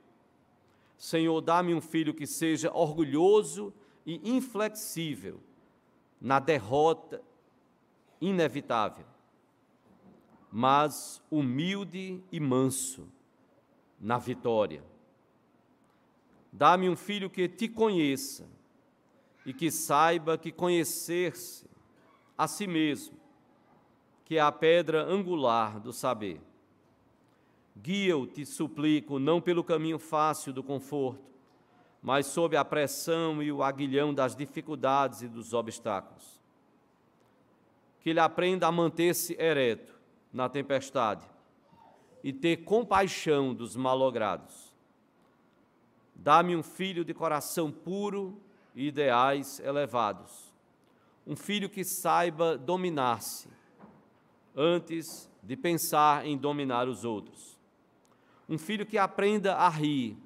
Senhor, 0.97 1.39
dá-me 1.43 1.75
um 1.75 1.83
filho 1.83 2.15
que 2.15 2.27
seja 2.27 2.73
orgulhoso 2.73 3.75
e 4.07 4.31
inflexível 4.31 5.39
na 6.21 6.39
derrota 6.39 7.23
inevitável 8.21 9.07
mas 10.51 11.23
humilde 11.31 12.23
e 12.33 12.41
manso 12.41 13.07
na 14.01 14.19
vitória. 14.19 14.83
Dá-me 16.53 16.89
um 16.89 16.97
filho 16.97 17.31
que 17.31 17.49
te 17.49 17.69
conheça 17.69 18.49
e 19.47 19.55
que 19.55 19.71
saiba 19.71 20.37
que 20.37 20.51
conhecer-se 20.51 21.65
a 22.37 22.49
si 22.49 22.67
mesmo, 22.67 23.17
que 24.25 24.37
é 24.37 24.41
a 24.41 24.51
pedra 24.51 25.05
angular 25.05 25.79
do 25.79 25.93
saber. 25.93 26.41
Guia-o, 27.77 28.27
te 28.27 28.45
suplico, 28.45 29.19
não 29.19 29.41
pelo 29.41 29.63
caminho 29.63 29.99
fácil 29.99 30.53
do 30.53 30.63
conforto, 30.63 31.31
mas 32.03 32.27
sob 32.27 32.57
a 32.57 32.65
pressão 32.65 33.43
e 33.43 33.53
o 33.53 33.63
aguilhão 33.63 34.13
das 34.13 34.35
dificuldades 34.35 35.23
e 35.23 35.29
dos 35.29 35.53
obstáculos. 35.53 36.41
Que 38.01 38.11
ele 38.11 38.21
aprenda 38.21 38.67
a 38.67 38.73
manter-se 38.73 39.37
ereto, 39.39 40.01
na 40.33 40.49
tempestade 40.49 41.27
e 42.23 42.33
ter 42.33 42.59
compaixão 42.59 43.55
dos 43.55 43.75
malogrados. 43.75 44.75
Dá-me 46.15 46.55
um 46.55 46.63
filho 46.63 47.05
de 47.05 47.15
coração 47.15 47.71
puro 47.71 48.41
e 48.75 48.89
ideais 48.89 49.59
elevados, 49.61 50.53
um 51.27 51.35
filho 51.35 51.69
que 51.69 51.83
saiba 51.83 52.57
dominar-se 52.57 53.49
antes 54.55 55.31
de 55.43 55.57
pensar 55.57 56.27
em 56.27 56.37
dominar 56.37 56.89
os 56.89 57.05
outros, 57.05 57.59
um 58.49 58.59
filho 58.59 58.85
que 58.85 58.99
aprenda 58.99 59.55
a 59.55 59.69
rir, 59.69 60.17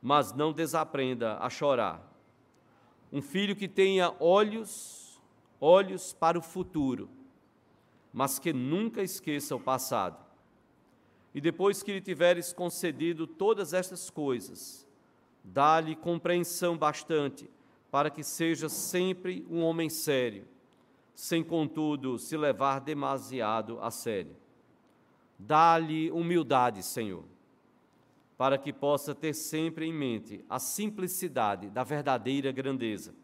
mas 0.00 0.32
não 0.32 0.52
desaprenda 0.52 1.38
a 1.38 1.50
chorar, 1.50 2.06
um 3.12 3.20
filho 3.20 3.56
que 3.56 3.68
tenha 3.68 4.14
olhos, 4.20 5.20
olhos 5.60 6.12
para 6.12 6.38
o 6.38 6.42
futuro 6.42 7.08
mas 8.12 8.38
que 8.38 8.52
nunca 8.52 9.02
esqueça 9.02 9.54
o 9.54 9.60
passado. 9.60 10.18
E 11.34 11.40
depois 11.40 11.82
que 11.82 11.92
lhe 11.92 12.00
tiveres 12.00 12.52
concedido 12.52 13.26
todas 13.26 13.72
estas 13.72 14.10
coisas, 14.10 14.86
dá-lhe 15.44 15.94
compreensão 15.94 16.76
bastante 16.76 17.48
para 17.90 18.10
que 18.10 18.22
seja 18.22 18.68
sempre 18.68 19.46
um 19.48 19.62
homem 19.62 19.88
sério, 19.88 20.46
sem 21.14 21.42
contudo 21.42 22.18
se 22.18 22.36
levar 22.36 22.80
demasiado 22.80 23.80
a 23.80 23.90
sério. 23.90 24.36
Dá-lhe 25.38 26.10
humildade, 26.10 26.82
Senhor, 26.82 27.24
para 28.40 28.56
que 28.56 28.72
possa 28.72 29.14
ter 29.14 29.34
sempre 29.34 29.84
em 29.84 29.92
mente 29.92 30.42
a 30.48 30.58
simplicidade 30.58 31.68
da 31.68 31.84
verdadeira 31.84 32.50
grandeza, 32.50 33.14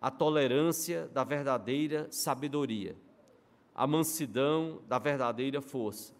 a 0.00 0.10
tolerância 0.10 1.06
da 1.08 1.22
verdadeira 1.22 2.10
sabedoria, 2.10 2.96
a 3.74 3.86
mansidão 3.86 4.80
da 4.88 4.98
verdadeira 4.98 5.60
força. 5.60 6.14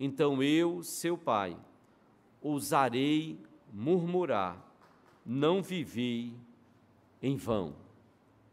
Então 0.00 0.42
eu, 0.42 0.82
seu 0.82 1.16
pai, 1.16 1.56
ousarei 2.40 3.38
murmurar: 3.72 4.60
não 5.24 5.62
vivi 5.62 6.36
em 7.22 7.36
vão, 7.36 7.76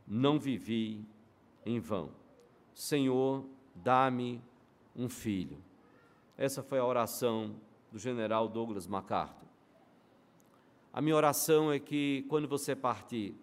não 0.08 0.40
vivi 0.40 1.04
em 1.66 1.80
vão. 1.80 2.12
Senhor, 2.76 3.46
dá-me 3.74 4.40
um 4.96 5.10
filho. 5.10 5.58
Essa 6.38 6.62
foi 6.62 6.78
a 6.78 6.86
oração 6.86 7.56
do 7.92 8.00
general 8.00 8.48
Douglas 8.48 8.88
MacArthur. 8.88 9.48
A 10.92 11.02
minha 11.02 11.16
oração 11.16 11.72
é 11.72 11.80
que, 11.80 12.26
quando 12.28 12.48
você 12.48 12.76
partir, 12.76 13.36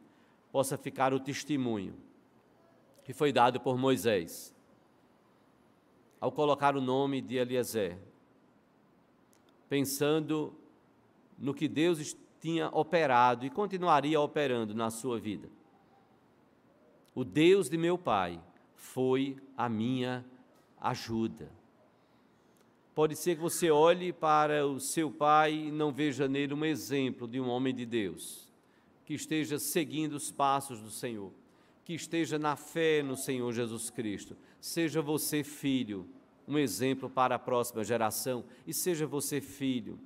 possa 0.50 0.76
ficar 0.76 1.12
o 1.12 1.20
testemunho 1.20 1.94
que 3.04 3.12
foi 3.12 3.32
dado 3.32 3.60
por 3.60 3.78
Moisés, 3.78 4.54
ao 6.20 6.32
colocar 6.32 6.76
o 6.76 6.80
nome 6.80 7.20
de 7.20 7.36
Eliezer, 7.36 7.98
pensando 9.68 10.52
no 11.38 11.54
que 11.54 11.68
Deus 11.68 12.16
tinha 12.40 12.68
operado 12.68 13.46
e 13.46 13.50
continuaria 13.50 14.20
operando 14.20 14.74
na 14.74 14.90
sua 14.90 15.20
vida. 15.20 15.48
O 17.14 17.24
Deus 17.24 17.68
de 17.68 17.78
meu 17.78 17.96
pai 17.96 18.40
foi 18.74 19.36
a 19.56 19.68
minha 19.68 20.24
ajuda. 20.80 21.50
Pode 22.96 23.14
ser 23.14 23.34
que 23.34 23.42
você 23.42 23.70
olhe 23.70 24.10
para 24.10 24.66
o 24.66 24.80
seu 24.80 25.10
pai 25.10 25.52
e 25.52 25.70
não 25.70 25.92
veja 25.92 26.26
nele 26.26 26.54
um 26.54 26.64
exemplo 26.64 27.28
de 27.28 27.38
um 27.38 27.46
homem 27.46 27.74
de 27.74 27.84
Deus, 27.84 28.50
que 29.04 29.12
esteja 29.12 29.58
seguindo 29.58 30.14
os 30.14 30.32
passos 30.32 30.80
do 30.80 30.90
Senhor, 30.90 31.30
que 31.84 31.92
esteja 31.92 32.38
na 32.38 32.56
fé 32.56 33.02
no 33.02 33.14
Senhor 33.14 33.52
Jesus 33.52 33.90
Cristo. 33.90 34.34
Seja 34.58 35.02
você 35.02 35.44
filho, 35.44 36.08
um 36.48 36.56
exemplo 36.56 37.10
para 37.10 37.34
a 37.34 37.38
próxima 37.38 37.84
geração, 37.84 38.42
e 38.66 38.72
seja 38.72 39.06
você 39.06 39.42
filho. 39.42 39.98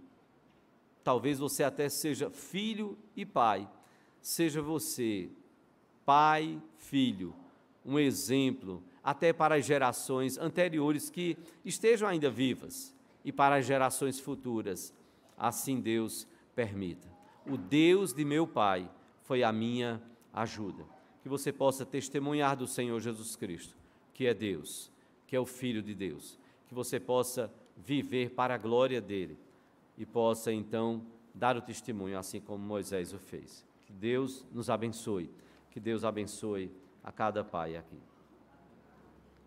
Talvez 1.05 1.39
você 1.39 1.63
até 1.63 1.89
seja 1.89 2.29
filho 2.29 2.99
e 3.15 3.25
pai. 3.25 3.71
Seja 4.21 4.61
você 4.61 5.31
pai, 6.05 6.61
filho, 6.77 7.37
um 7.87 8.01
exemplo 8.01 8.83
até 9.03 9.33
para 9.33 9.57
as 9.57 9.65
gerações 9.65 10.39
anteriores 10.39 11.11
que 11.11 11.37
estejam 11.65 12.09
ainda 12.09 12.31
vivas 12.31 12.95
e 13.25 13.33
para 13.33 13.57
as 13.57 13.67
gerações 13.67 14.21
futuras. 14.21 14.95
Assim 15.37 15.81
Deus 15.81 16.27
permita. 16.55 17.09
O 17.47 17.57
Deus 17.57 18.13
de 18.13 18.25
meu 18.25 18.47
Pai 18.47 18.89
foi 19.23 19.43
a 19.43 19.53
minha 19.53 20.01
ajuda. 20.33 20.85
Que 21.23 21.29
você 21.29 21.53
possa 21.53 21.85
testemunhar 21.85 22.57
do 22.57 22.67
Senhor 22.67 22.99
Jesus 23.01 23.37
Cristo, 23.37 23.77
que 24.15 24.27
é 24.27 24.35
Deus, 24.35 24.91
que 25.27 25.37
é 25.37 25.41
o 25.41 25.47
Filho 25.47 25.83
de 25.83 25.95
Deus. 25.95 26.39
Que 26.69 26.75
você 26.75 27.01
possa 27.01 27.53
viver 27.77 28.31
para 28.31 28.55
a 28.55 28.59
glória 28.59 29.01
dele 29.01 29.39
e 29.97 30.05
possa 30.05 30.53
então 30.53 31.03
dar 31.35 31.57
o 31.57 31.63
testemunho, 31.63 32.19
assim 32.19 32.41
como 32.41 32.65
Moisés 32.65 33.13
o 33.13 33.19
fez. 33.19 33.65
Que 33.87 33.93
Deus 33.93 34.47
nos 34.53 34.71
abençoe. 34.71 35.31
Que 35.71 35.81
Deus 35.81 36.05
abençoe 36.05 36.71
a 37.03 37.13
cada 37.13 37.45
pai 37.45 37.77
aqui. 37.77 38.10